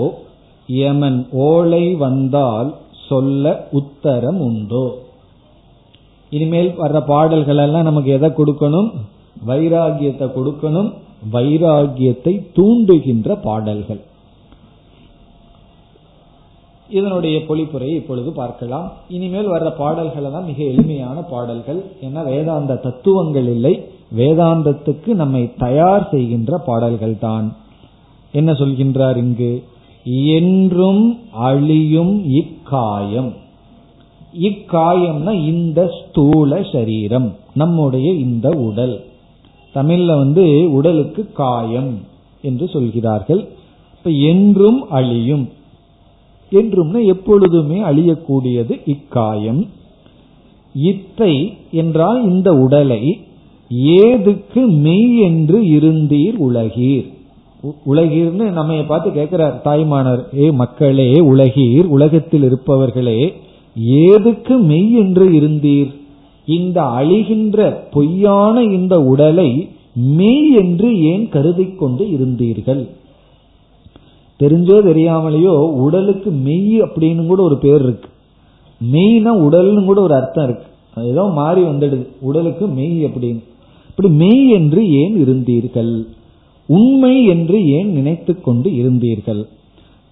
[0.68, 2.76] யமன் ஓலை வந்தால்
[3.10, 4.88] சொல்ல உத்தரம் உண்டோ.
[6.30, 8.92] இனிமேல் வர்ற பாடல்கள் எல்லாம் நமக்கு எதை கொடுக்கணும்?
[9.48, 10.92] வைராகியத்தை கொடுக்கணும்.
[11.32, 14.00] வைராகியத்தை தூண்டுகின்ற பாடல்கள்.
[16.90, 18.92] இதனுடைய பொழிப்புரையை இப்பொழுது பார்க்கலாம்.
[19.10, 21.84] இனிமேல் வர்ற பாடல்கள் எல்லாம் மிக எளிமையான பாடல்கள்.
[22.02, 23.84] ஏன்னா வேதாந்த தத்துவங்கள் இல்லை.
[24.18, 27.56] வேதாந்தத்துக்கு நம்மை தயார் செய்கின்ற பாடல்கள் தான்.
[28.32, 29.64] என்ன சொல்கின்றார் இங்கு?
[30.26, 33.34] என்றும் அழியும் இக்காயம்.
[34.42, 39.04] இக்காயம்னா இந்த ஸ்தூல சரீரம் நம்முடைய இந்த உடல்.
[39.76, 41.92] தமிழ்ல வந்து உடலுக்கு காயம்
[42.44, 43.42] என்று சொல்கிறார்கள்.
[43.96, 45.46] இப்ப என்றும் அழியும்.
[46.52, 49.62] என்றும்னா எப்பொழுதுமே அழியக்கூடியது இக்காயம்.
[50.76, 51.34] இத்தை
[51.72, 53.02] என்றால் இந்த உடலை
[54.00, 57.08] ஏதுக்கு மெய் என்று இருந்தீர் உலகீர்.
[57.86, 63.20] உலகீர்னு நம்ம பார்த்து கேட்கிறார் தாய்மானர் ஏ மக்களே உலகீர் உலகத்தில் இருப்பவர்களே
[64.06, 65.92] ஏதுக்கு மெய் என்று இருந்தீர்?
[66.46, 72.90] இந்த அழிகின்ற பொய்யான இந்த உடலை மெய் என்று ஏன் கருதி கொண்டு இருந்தீர்கள்?
[74.40, 78.10] தெரிஞ்சோ தெரியாமலேயோ உடலுக்கு மெய் அப்படின்னு கூட ஒரு பேர் இருக்கு.
[78.92, 80.68] மெய்னா உடல்னு கூட ஒரு அர்த்தம் இருக்கு.
[81.04, 82.08] ஏதோ மாறி வந்துடுது.
[82.20, 83.44] உடலுக்கு மெய் அப்படின்னு.
[83.90, 86.06] இப்படி மெய் என்று ஏன் இருந்தீர்கள்?
[86.66, 89.46] உண்மை என்று ஏன் நினைத்து கொண்டு இருந்தீர்கள்?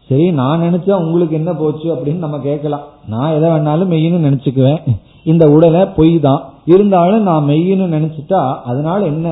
[0.10, 2.82] சரி நான் நினைச்சா உங்களுக்கு என்ன போச்சு அப்படின்னு நம்ம கேட்கலாம்.
[3.08, 4.82] நான் எதை வேணாலும் மெய்ன்னு நினைச்சுக்குவேன்.
[5.26, 6.42] இந்த உடலை பொய் தான்.
[6.68, 9.28] இருந்தாலும் நான் மெய்ன்னு நினைச்சிட்டா அதனால என்ன?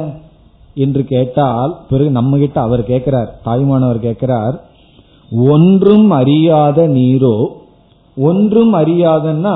[0.76, 4.56] என்று கேட்டால் பிறகு நம்ம கிட்ட அவர் கேட்கிறார் தாய்மானவர் கேட்கிறார்
[5.50, 7.36] ஒன்றும் அறியாத நீரோ
[8.18, 9.56] ஒன்றும் அறியாதன்னா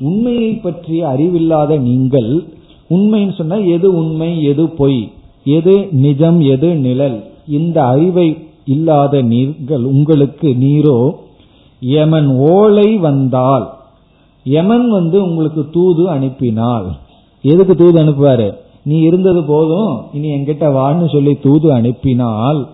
[0.00, 2.30] உண்மையை பற்றிய அறிவில்லாத நீங்கள்
[2.90, 5.00] உண்மைன்னு சொன்னா எது உண்மை எது பொய்
[5.50, 5.74] எது
[6.04, 7.18] நிஜம் எது நிழல்
[7.56, 8.28] இந்த அறிவை
[8.66, 10.98] இல்லாத நீங்கள் உங்களுக்கு நீரோ
[11.82, 13.66] யமன் ஓலை வந்தால்
[14.44, 16.86] யமன் வந்து உங்களுக்கு தூது அனுப்பினால்.
[17.42, 18.54] எதுக்கு தூது அனுப்புவாரு?
[18.82, 22.68] நீ இருந்தது போதும் இனி என்கிட்ட வான்னு சொல்லி தூது அனுப்பினால்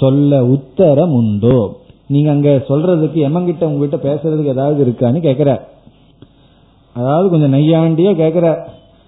[0.00, 1.78] சொல்ல உத்தரம் உண்டோ?
[2.08, 5.60] நீங்க அங்க சொல்றதுக்கு எமங்கிட்ட உங்ககிட்ட பேசுறதுக்கு ஏதாவது இருக்கான்னு கேக்குற.
[6.92, 8.58] அதாவது கொஞ்சம் நையாண்டியா கேக்குற.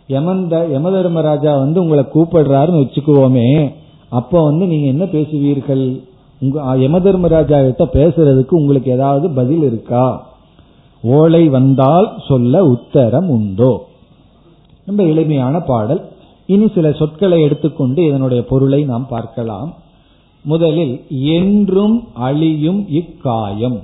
[0.07, 3.73] யமந்த யம தர்மராஜா வந்து உங்களை கூப்பிடுறாருன்னு வச்சுக்குவோமே
[4.09, 6.03] அப்ப வந்து நீங்க என்ன பேசுவீர்கள்?
[6.41, 10.28] உங்க யம தர்மராஜா கிட்ட பேசுறதுக்கு உங்களுக்கு ஏதாவது பதில் இருக்கா?
[11.03, 13.87] ஓலை வந்தால் சொல்ல உத்தரம் உண்டோ?
[14.87, 16.09] ரொம்ப எளிமையான பாடல்.
[16.47, 19.75] இனி சில சொற்களை எடுத்துக்கொண்டு இதனுடைய பொருளை நாம் பார்க்கலாம்.
[20.45, 23.79] முதலில் என்றும் அழியும் இக்காயம்.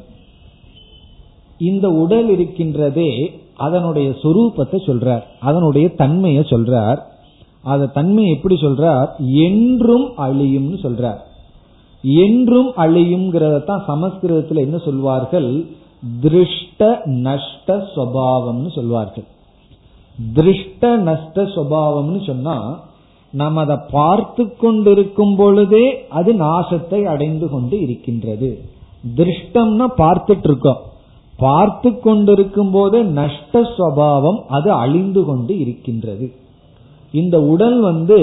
[1.59, 6.99] இந்த உடல் இருக்கின்றதே அதனுடைய சொரூபத்தை சொல்றார் அதனுடைய தன்மையை சொல்றார்.
[7.63, 9.09] அத தன்மை எப்படி சொல்றார்?
[9.19, 11.19] என்றும் அழியும்னு சொல்றார்.
[12.03, 15.67] என்றும் அழியும்ங்கிறதான் சமஸ்கிருதத்தில் என்ன சொல்வார்கள்?
[16.23, 19.27] திருஷ்ட நஷ்ட சுவாவம்னு சொல்வார்கள்.
[20.35, 22.57] திருஷ்ட நஷ்ட சுவாவம்னு சொன்னா
[23.33, 28.51] நாம் அதை பார்த்து கொண்டிருக்கும் பொழுதே அது நாசத்தை அடைந்து கொண்டு இருக்கின்றது.
[29.17, 30.83] திருஷ்டம்னா பார்த்துட்டு இருக்கோம்
[31.37, 36.27] பார்த்து கொண்டிருக்கும் போதே நஷ்ட சுவாவம் அது அழிந்து கொண்டு இருக்கின்றது.
[37.13, 38.19] இந்த உடல் வந்து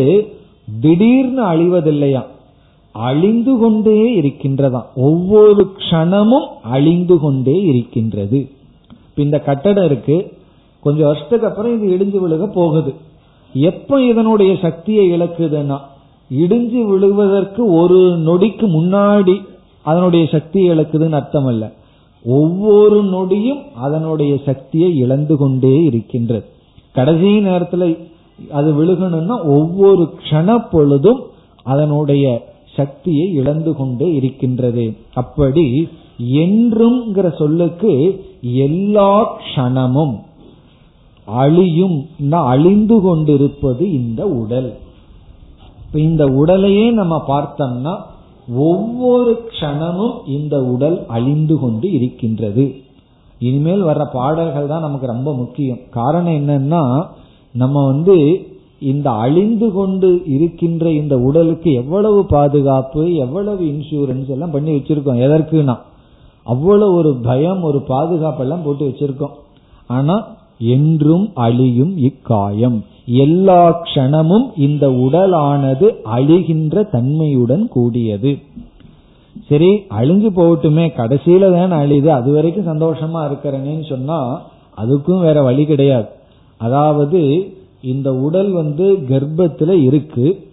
[0.82, 2.22] திடீர்னு அழிவதில்லையா
[2.92, 4.86] அழிந்து கொண்டே இருக்கின்றதாம்.
[4.96, 8.50] ஒவ்வொரு க்ஷணமும் அழிந்து கொண்டே இருக்கின்றது
[9.16, 10.34] இந்த கட்டடம் இருக்கு.
[10.80, 12.94] கொஞ்சம் வருஷத்துக்கு அப்புறம் இது இடிஞ்சு விழுக போகுது.
[13.54, 15.78] எப்ப இதனுடைய சக்தியை இழக்குதுன்னா
[16.38, 19.42] இடிஞ்சு விழுவதற்கு ஒரு நொடிக்கு முன்னாடி
[19.82, 21.72] அதனுடைய சக்தியை இழக்குதுன்னு அர்த்தம் அல்ல.
[22.26, 26.46] ஒவ்வொரு நொடியும் அதனுடைய சக்தியை இழந்து கொண்டே இருக்கின்றது.
[26.92, 28.10] கடைசி நேரத்தில்
[28.52, 31.20] அது விழுகணும்னா ஒவ்வொரு க்ஷண பொழுதும்
[31.64, 34.86] அதனுடைய சக்தியை இழந்து கொண்டே இருக்கின்றது.
[35.14, 37.00] அப்படி என்றும்
[37.38, 37.94] சொல்லுக்கு
[38.42, 40.16] எல்லா க்ஷணமும்
[41.26, 41.98] அழியும்
[42.30, 44.70] அழிந்து கொண்டிருப்பது இந்த உடல்.
[45.94, 47.94] இந்த உடலையே நம்ம பார்த்தோம்னா
[48.68, 52.66] ஒவ்வொரு க்ஷணமும் இந்த உடல் அழிந்து கொண்டு இருக்கின்றது.
[53.40, 55.82] இனிமேல் வர்ற பாடல்கள் தான் நமக்கு ரொம்ப முக்கியம்.
[55.90, 56.84] காரணம் என்னன்னா
[57.54, 58.16] நம்ம வந்து
[58.82, 65.22] இந்த அழிந்து கொண்டு இருக்கின்ற இந்த உடலுக்கு எவ்வளவு பாதுகாப்பு எவ்வளவு இன்சூரன்ஸ் எல்லாம் பண்ணி வச்சிருக்கோம்.
[65.26, 65.76] எதற்குனா
[66.44, 69.36] அவ்வளவு ஒரு பயம் ஒரு பாதுகாப்பு எல்லாம் போட்டு வச்சிருக்கோம்.
[69.88, 70.16] ஆனா
[70.58, 72.80] என்றும் அழியும் இக்காயம்.
[73.06, 78.34] எல்லா க்ஷணமும் இந்த உடலானது அழிகின்ற தன்மையுடன் கூடியது.
[79.50, 80.86] சரி அழிஞ்சு போகட்டுமே.
[81.00, 84.20] கடைசியில தான் அழிது அது வரைக்கும் சந்தோஷமா இருக்கிறேன்னு சொன்னா
[84.78, 86.10] அதுக்கும் வேற வழி கிடையாது.
[86.58, 87.22] அதாவது
[87.82, 90.48] இந்த உடல் வந்து கர்ப்பத்துல இருக்கு.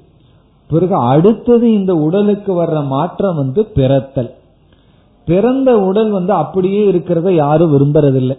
[0.66, 4.31] பிறகு அடுத்தது இந்த உடலுக்கு வர்ற மாற்றம் வந்து பிறத்தல்.
[5.24, 8.37] பிறந்த உடல் வந்து அப்படியே இருக்கிறத யாரும் விரும்புறதில்லை.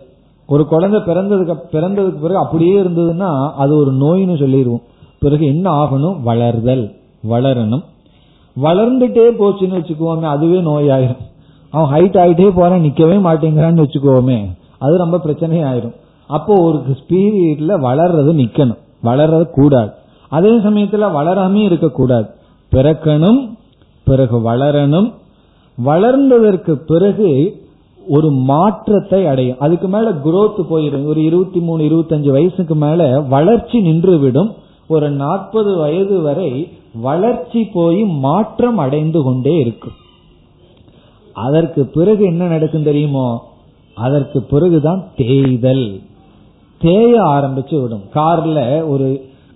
[0.48, 4.82] ஒரு குழந்தை பிறந்ததுக்கு பிறந்ததுக்கு பிறகு அப்படியே இருந்ததுன்னா அது ஒரு நோயின்னு சொல்லிடுவோம்.
[5.20, 6.22] பிறகு என்ன ஆகணும்?
[6.26, 6.96] வளர்தல்
[7.30, 7.84] வளரணும்.
[8.64, 11.28] வளர்ந்துட்டே போச்சுன்னு வச்சுக்குவோமே அதுவே நோயாயிரும்.
[11.72, 14.46] அவன் ஹைட் ஆகிட்டே போறான் நிக்கவே மாட்டேங்கிறான்னு வச்சுக்கோமே
[14.80, 15.94] அது ரொம்ப பிரச்சனை ஆயிரும்
[16.30, 18.78] அப்போ ஒரு ஸ்பீரியட்ல வளர்றது நிக்கணும்.
[19.04, 19.92] வளர்றது கூடாது.
[20.30, 22.30] அதே சமயத்துல வளராம இருக்கக்கூடாது.
[22.72, 23.50] பிறக்கணும்
[24.04, 25.14] பிறகு வளரணும்.
[25.86, 27.56] வளர்ந்ததற்கு பிறகு
[28.08, 29.60] ஒரு மாற்றத்தை அடையும்.
[29.60, 34.54] அதுக்கு மேல குரோத் போயிடும் ஒரு இருபத்தி மூணு இருபத்தஞ்சு வயசுக்கு மேல வளர்ச்சி நின்று விடும்
[34.88, 39.98] ஒரு நாற்பது வயது வரை வளர்ச்சி போய் மாற்றம் அடைந்து கொண்டே இருக்கும்.
[41.34, 43.48] அதற்கு பிறகு என்ன நடக்கும் தெரியுமோ?
[43.96, 46.00] அதற்கு பிறகுதான் தேய்தல்.
[46.80, 48.06] தேய ஆரம்பிச்சு விடும்.
[48.14, 49.08] கார்ல ஒரு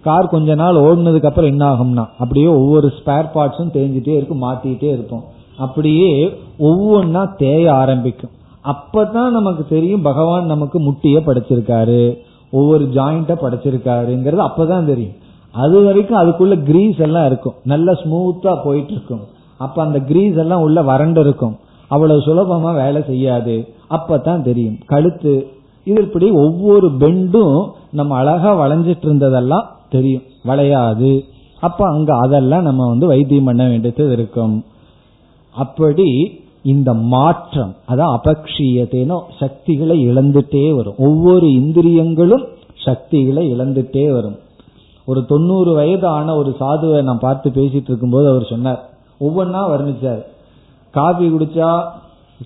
[0.04, 5.24] கார் கொஞ்ச நாள் ஓடுனதுக்கு அப்புறம் என்ன ஆகும்னா அப்படியே ஒவ்வொரு ஸ்பேர் பார்ட்ஸும் தேஞ்சிட்டே இருக்கும் மாத்திட்டே இருப்போம்.
[5.58, 6.10] அப்படியே
[6.60, 8.34] ஒவ்வொன்னா தேய ஆரம்பிக்கும்.
[8.74, 12.18] அப்பதான் நமக்கு தெரியும் பகவான் நமக்கு முட்டிய படைச்சிருக்காரு
[12.52, 15.18] ஒவ்வொரு ஜாயிண்ட படைச்சிருக்காருங்கிறது அப்பதான் தெரியும்.
[15.52, 17.58] அது வரைக்கும் அதுக்குள்ள கிரீஸ் எல்லாம் இருக்கும்.
[17.64, 19.24] நல்ல ஸ்மூத்தா போயிட்டு இருக்கும்
[19.58, 21.58] அப்ப அந்த கிரீஸ் எல்லாம் உள்ள வறண்டு இருக்கும்.
[21.88, 23.56] அவ்வளவு சுலபமா வேலை செய்யாது.
[23.90, 24.78] அப்பதான் தெரியும்.
[24.86, 25.34] கழுத்து
[25.84, 30.22] இது இப்படி ஒவ்வொரு பெண்டும் நம்ம அழகா வளைஞ்சிட்டு இருந்ததெல்லாம் தெரியும்.
[30.46, 31.26] வளையாது.
[31.60, 34.66] அப்ப அங்க அதெல்லாம் நம்ம வந்து வைத்தியம் பண்ண வேண்டியது இருக்கும்.
[35.56, 40.96] அப்படி இந்த மாற்றம் அதான் அபக்ஷீயத்தேனோ சக்திகளை இழந்துட்டே வரும்.
[40.98, 44.38] ஒவ்வொரு இந்திரியங்களும் சக்திகளை இழந்துட்டே வரும்.
[45.06, 48.90] ஒரு தொண்ணூறு வயது ஆன ஒரு சாதுவை நான் பார்த்து பேசிட்டு இருக்கும்போது அவர் சொன்னார்.
[49.20, 50.22] ஒவ்வொன்னா வர்ணிச்சார்.
[50.92, 51.84] காபி குடிச்சா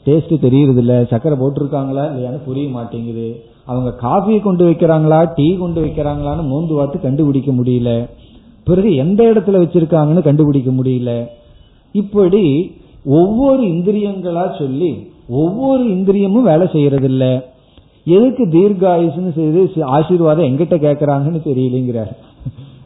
[0.06, 3.28] டேஸ்ட் தெரியறது இல்ல சக்கரை போட்டிருக்காங்களா இல்லையான்னு புரிய மாட்டேங்குது.
[3.66, 7.92] அவங்க காஃபி கொண்டு வைக்கிறாங்களா டீ கொண்டு வைக்கிறாங்களான்னு மோந்து பார்த்து கண்டுபிடிக்க முடியல.
[8.64, 11.12] பிறகு எந்த இடத்துல வச்சிருக்காங்கன்னு கண்டுபிடிக்க முடியல.
[11.92, 12.44] இப்படி
[13.06, 14.92] ஒவ்வொரு இந்திரியங்களா சொல்லி
[15.30, 17.26] ஒவ்வொரு இந்திரியமும் வேலை செய்யறது இல்ல
[18.06, 22.12] எதுக்கு தீர்காயுசுன்னு செய்து ஆசீர்வாதம் எங்கிட்ட கேக்குறாங்கன்னு தெரியலங்கிறார்.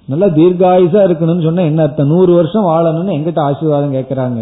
[0.05, 2.07] நல்லா தீர்காயுசா இருக்கணும்னு சொன்னா என்ன அர்த்தம்?
[2.07, 4.41] நூறு வருஷம் வாழணும்னு எங்கிட்ட ஆசீர்வாதம் கேட்கறாங்க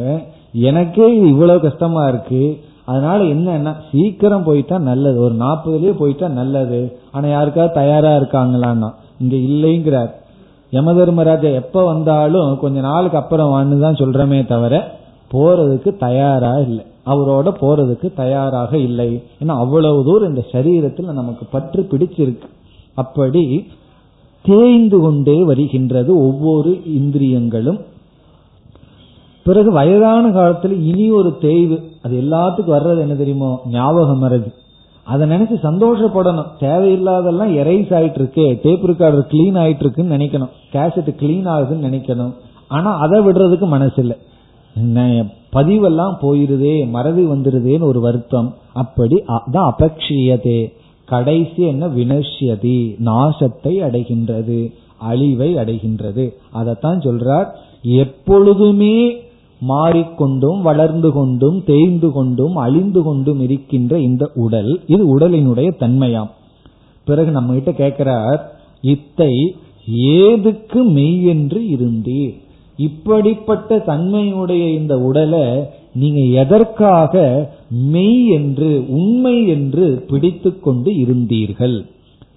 [0.53, 2.59] எனக்கே இவ்வளவு கஷ்டமா இருக்கு.
[2.85, 5.19] அதனால என்னன்னா சீக்கிரம் போயிட்டா நல்லது.
[5.19, 6.97] ஒரு நாற்பதுலயே போயிட்டா நல்லது.
[7.11, 8.89] ஆனா யாருக்காவது தயாரா இருக்காங்களான்னா
[9.19, 10.11] இங்க இல்லைங்கிறார்.
[10.71, 14.97] யம தர்மராஜா எப்ப வந்தாலும் கொஞ்ச நாளுக்கு அப்புறம் வான்னு தான் சொல்றமே தவிர
[15.31, 16.85] போறதுக்கு தயாரா இல்லை.
[17.05, 19.23] அவரோட போறதுக்கு தயாராக இல்லை.
[19.43, 22.47] ஏன்னா அவ்வளவு தூரம் இந்த சரீரத்தில் நமக்கு பற்று பிடிச்சிருக்கு.
[22.93, 23.67] அப்படி
[24.41, 27.79] தேய்ந்து கொண்டே வருகின்றது ஒவ்வொரு இந்திரியங்களும்.
[29.49, 31.77] பிறகு வயதான காலத்துல இனி ஒரு தேய்வு.
[32.03, 33.61] அது எல்லாத்துக்கும் வர்றது என்ன தெரியுமோ?
[33.69, 34.51] ஞாபகம் மறதி
[35.03, 36.49] அதை நினைச்சு சந்தோஷப்படணும்.
[36.59, 40.49] தேவையில்லாதெல்லாம் எரைஸ் ஆயிட்டு இருக்கு டேப் ரெக்கார்டர் கிளீன் ஆயிட்டு இருக்குன்னு நினைக்கணும்.
[40.73, 42.33] கேசட் கிளீன் ஆகுதுன்னு நினைக்கணும்.
[42.67, 44.17] ஆனா அதை விடுறதுக்கு மனசு இல்லை
[45.53, 48.53] பதிவெல்லாம் போயிருதே மறதி வந்துருதேன்னு ஒரு வருத்தம்.
[48.73, 50.73] அப்படி அதான் அபக்ஷியதே.
[51.05, 51.87] கடைசி என்ன?
[51.87, 52.77] வினஷ்யதி.
[53.05, 54.71] நாசத்தை அடைகின்றது.
[54.99, 56.29] அழிவை அடைகின்றது.
[56.51, 57.47] அதைத்தான் சொல்றார்.
[57.81, 59.27] எப்பொழுதுமே
[59.61, 66.29] மாறிக்கொண்டும் வளர்ந்து கொண்டும் தேய்ந்து கொண்டும் அழிந்து கொண்டும் இருக்கின்ற இந்த உடல் இது உடலினுடைய தன்மையாம்.
[67.07, 68.39] பிறகு நம்ம கிட்ட கேட்கிறார்
[68.83, 69.33] இத்தை
[70.21, 72.35] ஏதுக்கு மெய் என்று இருந்தீர்?
[72.79, 75.45] இப்படிப்பட்ட தன்மையுடைய இந்த உடலை
[75.93, 77.23] நீங்க எதற்காக
[77.93, 81.77] மெய் என்று உண்மை என்று பிடித்து கொண்டு இருந்தீர்கள்?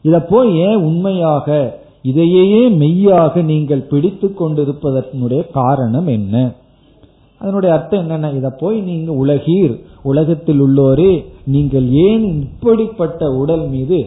[0.02, 6.54] இத போய் ஏன் உண்மையாக இதையே மெய்யாக நீங்கள் பிடித்து கொண்டிருப்பதனுடைய காரணம் என்ன?
[7.42, 11.12] அதனுடைய அர்த்தம் என்னன்னா இத போய் நீங்க உலகீர் உலகத்தில் உள்ளோரே
[11.44, 13.98] நீங்கள் ஏன் இப்படிப்பட்ட உடல் மீது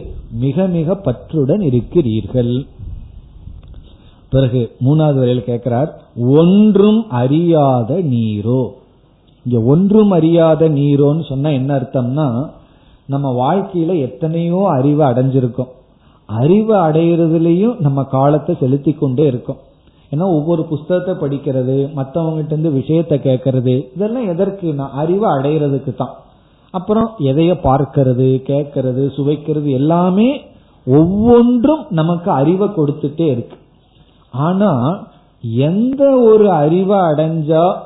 [0.44, 2.52] மிக மிக பற்றுடன் இருக்கிறீர்கள்?
[4.30, 5.90] பிறகு மூணாவது வரையில் கேட்கிறார்
[6.38, 8.62] ஒன்றும் அறியாத நீரோ?
[9.46, 12.28] இங்க ஒன்றும் அறியாத நீரோன்னு சொன்னா என்ன அர்த்தம்னா
[13.06, 15.72] நம்ம வாழ்க்கையில எத்தனையோ அறிவு அடைஞ்சிருக்கோம்.
[16.28, 19.60] அறிவு அடையிறதுலயும் நம்ம காலத்தை செலுத்தி கொண்டே இருக்கோம்.
[20.10, 26.14] ஏன்னா ஒவ்வொரு புஸ்தகத்தை படிக்கிறது மற்றவங்ககிட்ட இருந்து விஷயத்த கேட்கறது இதெல்லாம் எதற்கு நான் அறிவை அடையிறதுக்கு தான்
[26.70, 30.44] அப்புறம் எதைய பார்க்கிறது கேட்கறது சுவைக்கிறது எல்லாமே
[30.86, 33.56] ஒவ்வொன்றும் நமக்கு அறிவை கொடுத்துட்டே இருக்கு.
[34.30, 35.00] ஆனா
[35.42, 37.76] எந்த ஒரு அறிவை அடைஞ்சா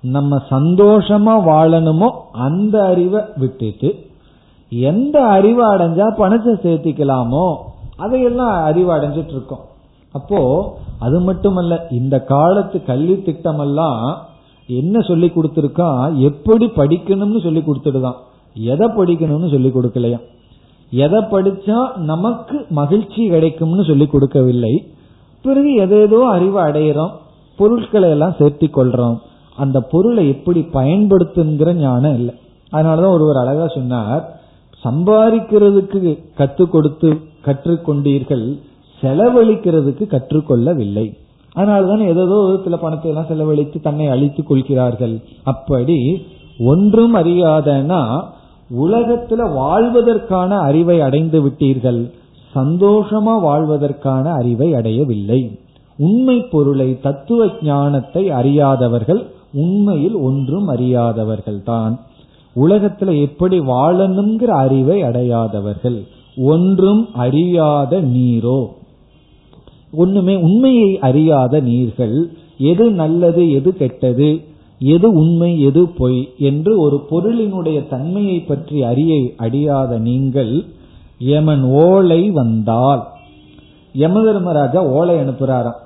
[0.00, 3.94] நம்ம சந்தோஷமா வாழணுமோ அந்த அறிவை விட்டுட்டு
[4.70, 7.56] எந்த அறிவை அடைஞ்சா பணத்தை சேர்த்திக்கலாமோ
[7.96, 9.64] அதையெல்லாம் அறிவு அடைஞ்சிட்டு இருக்கோம்
[10.12, 10.40] அப்போ
[10.98, 14.26] அது மட்டுமல்ல இந்த காலத்து கல்வி திட்டம் எல்லாம்
[14.66, 16.16] என்ன சொல்லி கொடுத்துருக்கா?
[16.16, 18.14] எப்படி படிக்கணும்னு சொல்லி கொடுத்துடுதான்.
[18.54, 20.20] எதை படிக்கணும்னு சொல்லி கொடுக்கலையா?
[20.90, 24.92] எதை படிச்சா நமக்கு மகிழ்ச்சி கிடைக்கும்னு சொல்லி கொடுக்கவில்லை.
[25.42, 27.10] பிறகு எதேதோ அறிவு அடையிறோம்.
[27.56, 29.18] பொருட்களை எல்லாம் சேர்த்தி கொள்றோம்.
[29.56, 32.34] அந்த பொருளை எப்படி பயன்படுத்துங்கிற ஞானம் இல்லை.
[32.72, 34.40] அதனாலதான் ஒருவர் அழகா சொன்னார்
[34.84, 38.60] சம்பாதிக்கிறதுக்கு கற்றுக் கொடுத்து கற்றுக்கொண்டீர்கள்
[39.00, 41.16] செலவழிக்கிறதுக்கு கற்றுக்கொள்ளவில்லை.
[41.52, 45.18] அதனால்தான் ஏதோ விதத்துல பணத்தை எல்லாம் செலவழித்து தன்னை அழித்துக் கொள்கிறார்கள்.
[45.44, 46.26] அப்படி
[46.58, 48.22] ஒன்றும் அறியாதனா
[48.78, 52.10] உலகத்துல வாழ்வதற்கான அறிவை அடைந்து விட்டீர்கள்.
[52.54, 55.58] சந்தோஷமா வாழ்வதற்கான அறிவை அடையவில்லை.
[55.98, 62.00] உண்மை பொருளை தத்துவ ஞானத்தை அறியாதவர்கள் உண்மையில் ஒன்றும் அறியாதவர்கள் தான்.
[62.56, 66.02] உலகத்துல எப்படி வாழணுங்கிற அறிவை அடையாதவர்கள்.
[66.36, 68.68] ஒன்றும் அறியாத நீரோ.
[69.92, 74.40] ஒண்ணுமே உண்மையை அறியாத நீர்கள் எது நல்லது எது கெட்டது
[74.78, 80.64] எது உண்மை எது பொய் என்று ஒரு பொருளினுடைய தன்மையை பற்றி அறிய அறியாத நீங்கள்
[81.18, 83.06] யமன் ஓலை வந்தால்.
[83.98, 85.78] யமதர்மராஜா ஓலை அனுப்புறாராம்.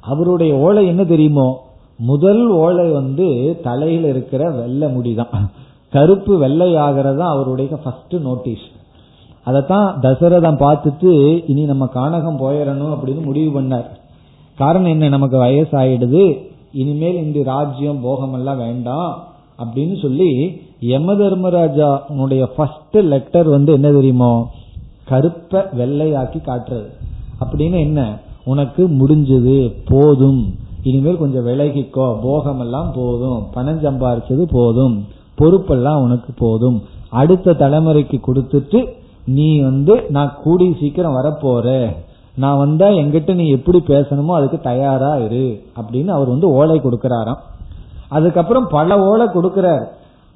[0.00, 1.64] அவருடைய ஓலை என்ன தெரியுமோ?
[1.96, 5.50] முதல் ஓலை வந்து தலையில இருக்கிற வெள்ளை முடிதான்.
[5.90, 8.64] கருப்பு வெள்ளை ஆகிறதா அவருடைய ஃபர்ஸ்ட் நோட்டீஸ்
[9.44, 13.86] அதைத்தான் தசரதம் பார்த்துட்டு இனி நம்ம கானகம் போயிடணும் அப்படின்னு முடிவு பண்ணார்.
[14.56, 15.08] காரணம் என்ன?
[15.08, 16.46] நமக்கு வயசாயிடுது.
[16.72, 19.24] இனிமேல் இந்த ராஜ்யம் போகம் எல்லாம் வேண்டாம்
[19.58, 24.50] அப்படின்னு சொல்லி யம தர்மராஜாவுடைய ஃபர்ஸ்ட் லெட்டர் வந்து என்ன தெரியுமோ?
[25.10, 26.86] கருப்பை வெள்ளையாக்கி காட்டுறது.
[27.40, 28.18] அப்படின்னு என்ன?
[28.44, 30.54] உனக்கு முடிஞ்சது போதும்.
[30.82, 32.20] இனிமேல் கொஞ்சம் விலகிக்கோ.
[32.22, 33.46] போகம் எல்லாம் போதும்.
[33.54, 35.04] பணம் சம்பாரிச்சது போதும்.
[35.38, 36.82] பொறுப்பெல்லாம் உனக்கு போதும்.
[37.10, 38.96] அடுத்த தலைமுறைக்கு கொடுத்துட்டு
[39.36, 41.66] நீ வந்து நான் கூடி சீக்கிரம் வரப்போற.
[42.36, 47.40] நான் வந்தா எங்கிட்ட நீ எப்படி பேசணுமோ அதுக்கு தயாரா இரு அப்படின்னு அவர் வந்து ஓலை கொடுக்கிறாராம்.
[48.08, 49.84] அதுக்கப்புறம் பல ஓலை கொடுக்கிறார்.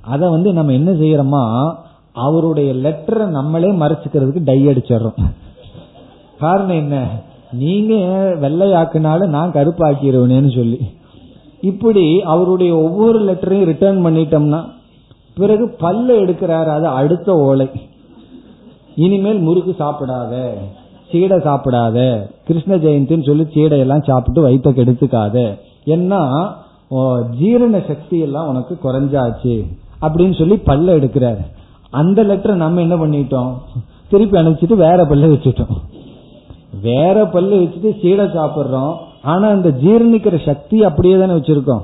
[0.00, 1.42] அதை வந்து நம்ம என்ன செய்யறோமா
[2.12, 5.20] அவருடைய லெட்டரை நம்மளே மறைச்சுக்கிறதுக்கு டை அடிச்சிடறோம்.
[6.38, 6.96] காரணம் என்ன
[7.52, 7.94] நீங்க
[8.40, 10.80] வெள்ளையாக்குனாலும் நான் கருப்பாக்கிடுவேனேன்னு சொல்லி.
[11.60, 14.60] இப்படி அவருடைய ஒவ்வொரு லெட்டரையும் ரிட்டர்ன் பண்ணிட்டோம்னா
[15.34, 17.68] பிறகு பல்ல எடுக்கிறாரு அது அடுத்த ஓலை.
[19.04, 20.34] இனிமேல் முறுக்கு சாப்பிடாத
[21.10, 21.98] சீடை சாப்பிடாத
[22.46, 25.36] கிருஷ்ண ஜெயந்தின்னு சொல்லி சீடையெல்லாம் சாப்பிட்டு வயிற்ற கெடுத்துக்காத.
[25.94, 26.20] ஏன்னா
[27.38, 29.54] ஜீரண சக்தி எல்லாம் உனக்கு குறைஞ்சாச்சு
[30.04, 31.42] அப்படின்னு சொல்லி பல்ல எடுக்கிறாரு.
[31.90, 33.52] அந்த லெட்டரை நம்ம என்ன பண்ணிட்டோம்?
[34.10, 35.76] திருப்பி அனுப்பிச்சிட்டு வேற பல்ல வச்சுட்டோம்.
[36.82, 38.94] வேற பல்லு வச்சுட்டு சீடை சாப்பிடுறோம்.
[39.22, 41.82] ஆனா அந்த ஜீரணிக்கிற சக்தி அப்படியே தானே வச்சிருக்கோம்.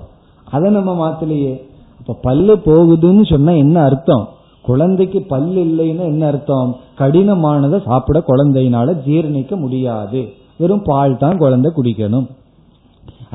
[0.49, 1.55] அதை நம்ம மாத்தலையே.
[2.01, 4.25] இப்ப பல்லு போகுதுன்னு சொன்னா என்ன அர்த்தம்?
[4.71, 6.71] குழந்தைக்கு பல் இல்லைன்னு என்ன அர்த்தம்?
[7.01, 10.21] கடினமானதை சாப்பிட குழந்தையினால ஜீரணிக்க முடியாது.
[10.61, 12.27] வெறும் பால் தான் குழந்தை குடிக்கணும்.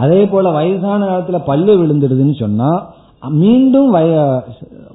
[0.04, 2.70] அதே போல வயசான காலத்துல பல்லு விழுந்துடுதுன்னு சொன்னா
[3.42, 4.14] மீண்டும் வய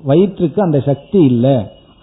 [0.09, 1.57] வயிற்றுக்கு அந்த சக்தி இல்லை.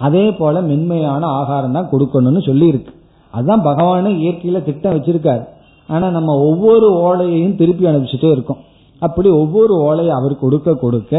[0.06, 2.92] அதே போல மென்மையான ஆகாரம் தான் கொடுக்கணும்னு சொல்லி இருக்கு
[3.34, 5.44] அதுதான் பகவானே இயற்கையில திட்டம் வச்சிருக்காரு.
[5.90, 8.62] ஆனா நம்ம ஒவ்வொரு ஓலையையும் திருப்பி அனுப்பிச்சுட்டே இருக்கோம்.
[9.02, 11.14] அப்படி ஒவ்வொரு ஓலையை அவர் கொடுக்க கொடுக்க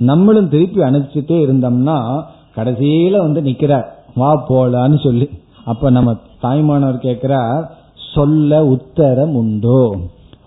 [0.00, 1.98] நம்மளும் திருப்பி அனுப்பிச்சுட்டே இருந்தோம்னா
[2.56, 3.84] கடைசியில வந்து நிக்கிறார்.
[4.14, 5.30] வா போலான்னு சொல்லி.
[5.64, 7.76] அப்ப நம்ம தாய்மானவர் கேட்கிறார்
[8.14, 9.96] சொல்ல உத்தரம் உண்டோ?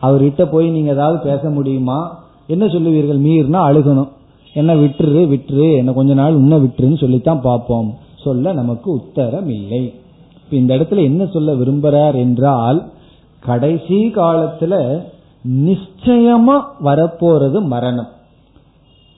[0.02, 2.24] அவர்கிட்ட போய் நீங்க ஏதாவது பேச முடியுமா?
[2.48, 3.20] என்ன சொல்லுவீர்கள்?
[3.20, 4.10] மீறினா அழுகணும்.
[4.54, 7.98] என்ன விட்டுரு விட்டுரு என்ன கொஞ்ச நாள் உன்ன விட்டுருன்னு சொல்லித்தான் பார்ப்போம்.
[8.24, 9.94] சொல்ல நமக்கு உத்தரம் இல்லை.
[10.50, 12.90] இந்த இடத்துல என்ன சொல்ல விரும்புறார் என்றால்
[13.40, 15.04] கடைசி காலத்துல
[15.50, 18.08] நிச்சயமா வரப்போறது மரணம்.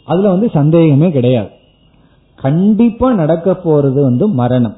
[0.04, 1.50] அதுல வந்து சந்தேகமே கிடையாது.
[2.42, 4.76] கண்டிப்பா நடக்க போறது வந்து மரணம்.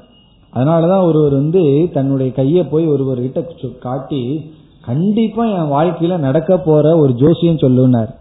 [0.54, 3.46] அதனாலதான் ஒருவர் வந்து தன்னுடைய கையை போய் ஒருவர் கிட்ட
[3.80, 4.50] காட்டி
[4.84, 8.14] கண்டிப்பா என் வாழ்க்கையில நடக்க போற ஒரு ஜோசியம் சொல்லுனார்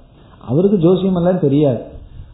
[0.45, 1.79] அவருக்கு ஜோசியம் எல்லாம் தெரியாது.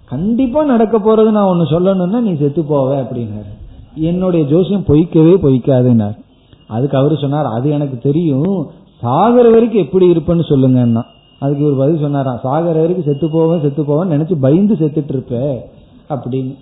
[0.10, 3.56] கண்டிப்பா நடக்க போறது நான் ஒன்னு சொல்லணும்னா நீ செத்து போவ அப்படின்னாரு.
[3.96, 6.18] என்னுடைய ஜோசியம் பொய்க்கவே பொய்க்காதுன்னார்.
[6.68, 8.68] அதுக்கு அவரு சொன்னார் அது எனக்கு தெரியும்.
[9.04, 11.04] சாகர வரைக்கும் எப்படி இருப்பேன்னு சொல்லுங்கன்னா.
[11.40, 15.68] அதுக்கு ஒரு பதில் சொன்னாராம் சாகர வரைக்கும் செத்து போவேன் செத்து போவேன் நினைச்சு பயந்து செத்துட்டு இருப்ப.
[16.10, 16.56] அப்படின்னு.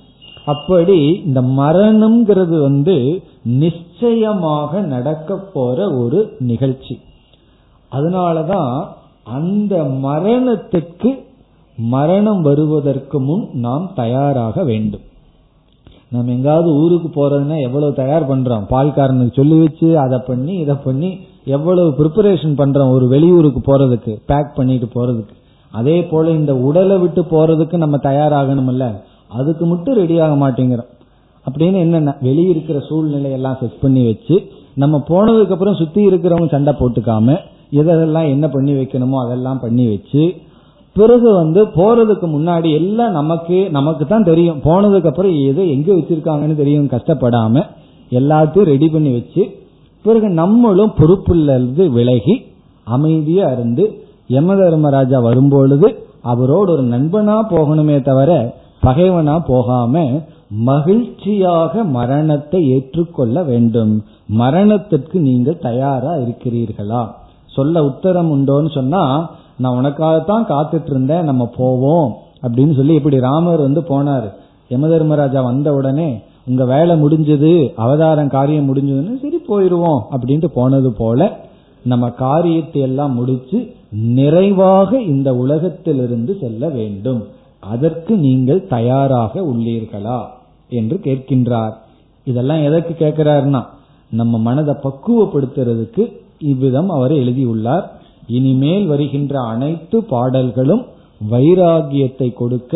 [0.45, 6.99] அப்படி இந்த மரணம்ங்கிறது வந்து நிச்சயமாக நடக்க போற ஒரு நிகழ்ச்சி.
[7.91, 8.87] அதனாலதான்
[9.23, 11.23] அந்த மரணத்திற்கு
[11.77, 15.01] மரணம் வருவதற்கு முன் நாம் தயாராக வேண்டும்.
[16.09, 18.65] நம்ம எங்காவது ஊருக்கு போறதுன்னா எவ்வளவு தயார் பண்றோம்?
[18.69, 24.85] பால்காரனுக்கு சொல்லி வச்சு அதை பண்ணி இதை பண்ணி எவ்வளவு ப்ரிப்பரேஷன் பண்றோம் ஒரு வெளியூருக்கு போறதுக்கு பேக் பண்ணிட்டு
[24.85, 25.33] போறதுக்கு.
[25.71, 29.01] அதே போல இந்த உடலை விட்டு போறதுக்கு நம்ம தயாராகணும்ல?
[29.28, 30.91] அதுக்கு மட்டும் ரெடி ஆக மாட்டேங்கிறோம்.
[31.51, 32.17] அப்படின்னு என்னென்ன?
[32.21, 34.36] வெளியே இருக்கிற சூழ்நிலை சூழ்நிலையெல்லாம் செட் பண்ணி வச்சு
[34.73, 37.38] நம்ம போனதுக்கு அப்புறம் சுத்தி இருக்கிறவங்க சண்டை போட்டுக்காம
[37.71, 40.34] எதெல்லாம் என்ன பண்ணி வைக்கணுமோ அதெல்லாம் பண்ணி வச்சு
[40.93, 44.61] பிறகு வந்து போறதுக்கு முன்னாடி எல்லாம் நமக்கு நமக்கு தான் தெரியும்.
[44.63, 46.86] போனதுக்கு அப்புறம் எதை எங்க வச்சிருக்காங்கன்னு தெரியும்.
[46.86, 47.63] கஷ்டப்படாம
[48.11, 49.65] எல்லாத்தையும் ரெடி பண்ணி வச்சு
[50.01, 52.45] பிறகு நம்மளும் பொறுப்புலேருந்து விலகி
[52.84, 58.55] அமைதியா இருந்து யம தர்மராஜா வரும்பொழுது அவரோடு ஒரு நண்பனா போகணுமே தவிர
[58.86, 60.01] பகைவனா போகாம
[60.47, 63.93] மகிழ்ச்சியாக மரணத்தை ஏற்றுக்கொள்ள வேண்டும்.
[64.27, 67.01] மரணத்திற்கு நீங்கள் தயாரா இருக்கிறீர்களா?
[67.45, 72.09] சொல்ல உத்தரம் உண்டோன்னு சொன்னா நான் உனக்காகத்தான் காத்துட்டு இருந்தேன் நம்ம போவோம்.
[72.41, 74.29] அப்படின்னு சொல்லி இப்படி ராமர் வந்து போனாரு.
[74.69, 76.09] யம தர்மராஜா வந்த உடனே
[76.47, 81.29] உங்க வேலை முடிஞ்சது அவதாரம் காரியம் முடிஞ்சதுன்னு சரி போயிருவோம் அப்படின்ட்டு போனது போல
[81.83, 83.59] நம்ம காரியத்தை எல்லாம் முடிச்சு
[83.89, 87.23] நிறைவாக இந்த உலகத்திலிருந்து செல்ல வேண்டும்.
[87.74, 90.20] அதற்கு நீங்கள் தயாராக உள்ளீர்களா
[90.70, 91.74] என்று கேட்கின்றார்.
[92.28, 93.61] இதெல்லாம் எதற்கு கேட்கிறாருன்னா
[94.11, 96.03] நம்ம மனதை பக்குவப்படுத்துறதுக்கு
[96.39, 97.86] இவ்விதம் அவர் எழுதியுள்ளார்.
[98.28, 100.84] இனிமேல் வருகின்ற அனைத்து பாடல்களும்
[101.30, 102.74] வைராகியத்தை கொடுக்க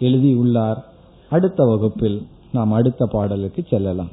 [0.00, 0.78] எழுதியுள்ளார்.
[1.30, 2.18] அடுத்த வகுப்பில்
[2.52, 4.12] நாம் அடுத்த பாடலுக்கு செல்லலாம்.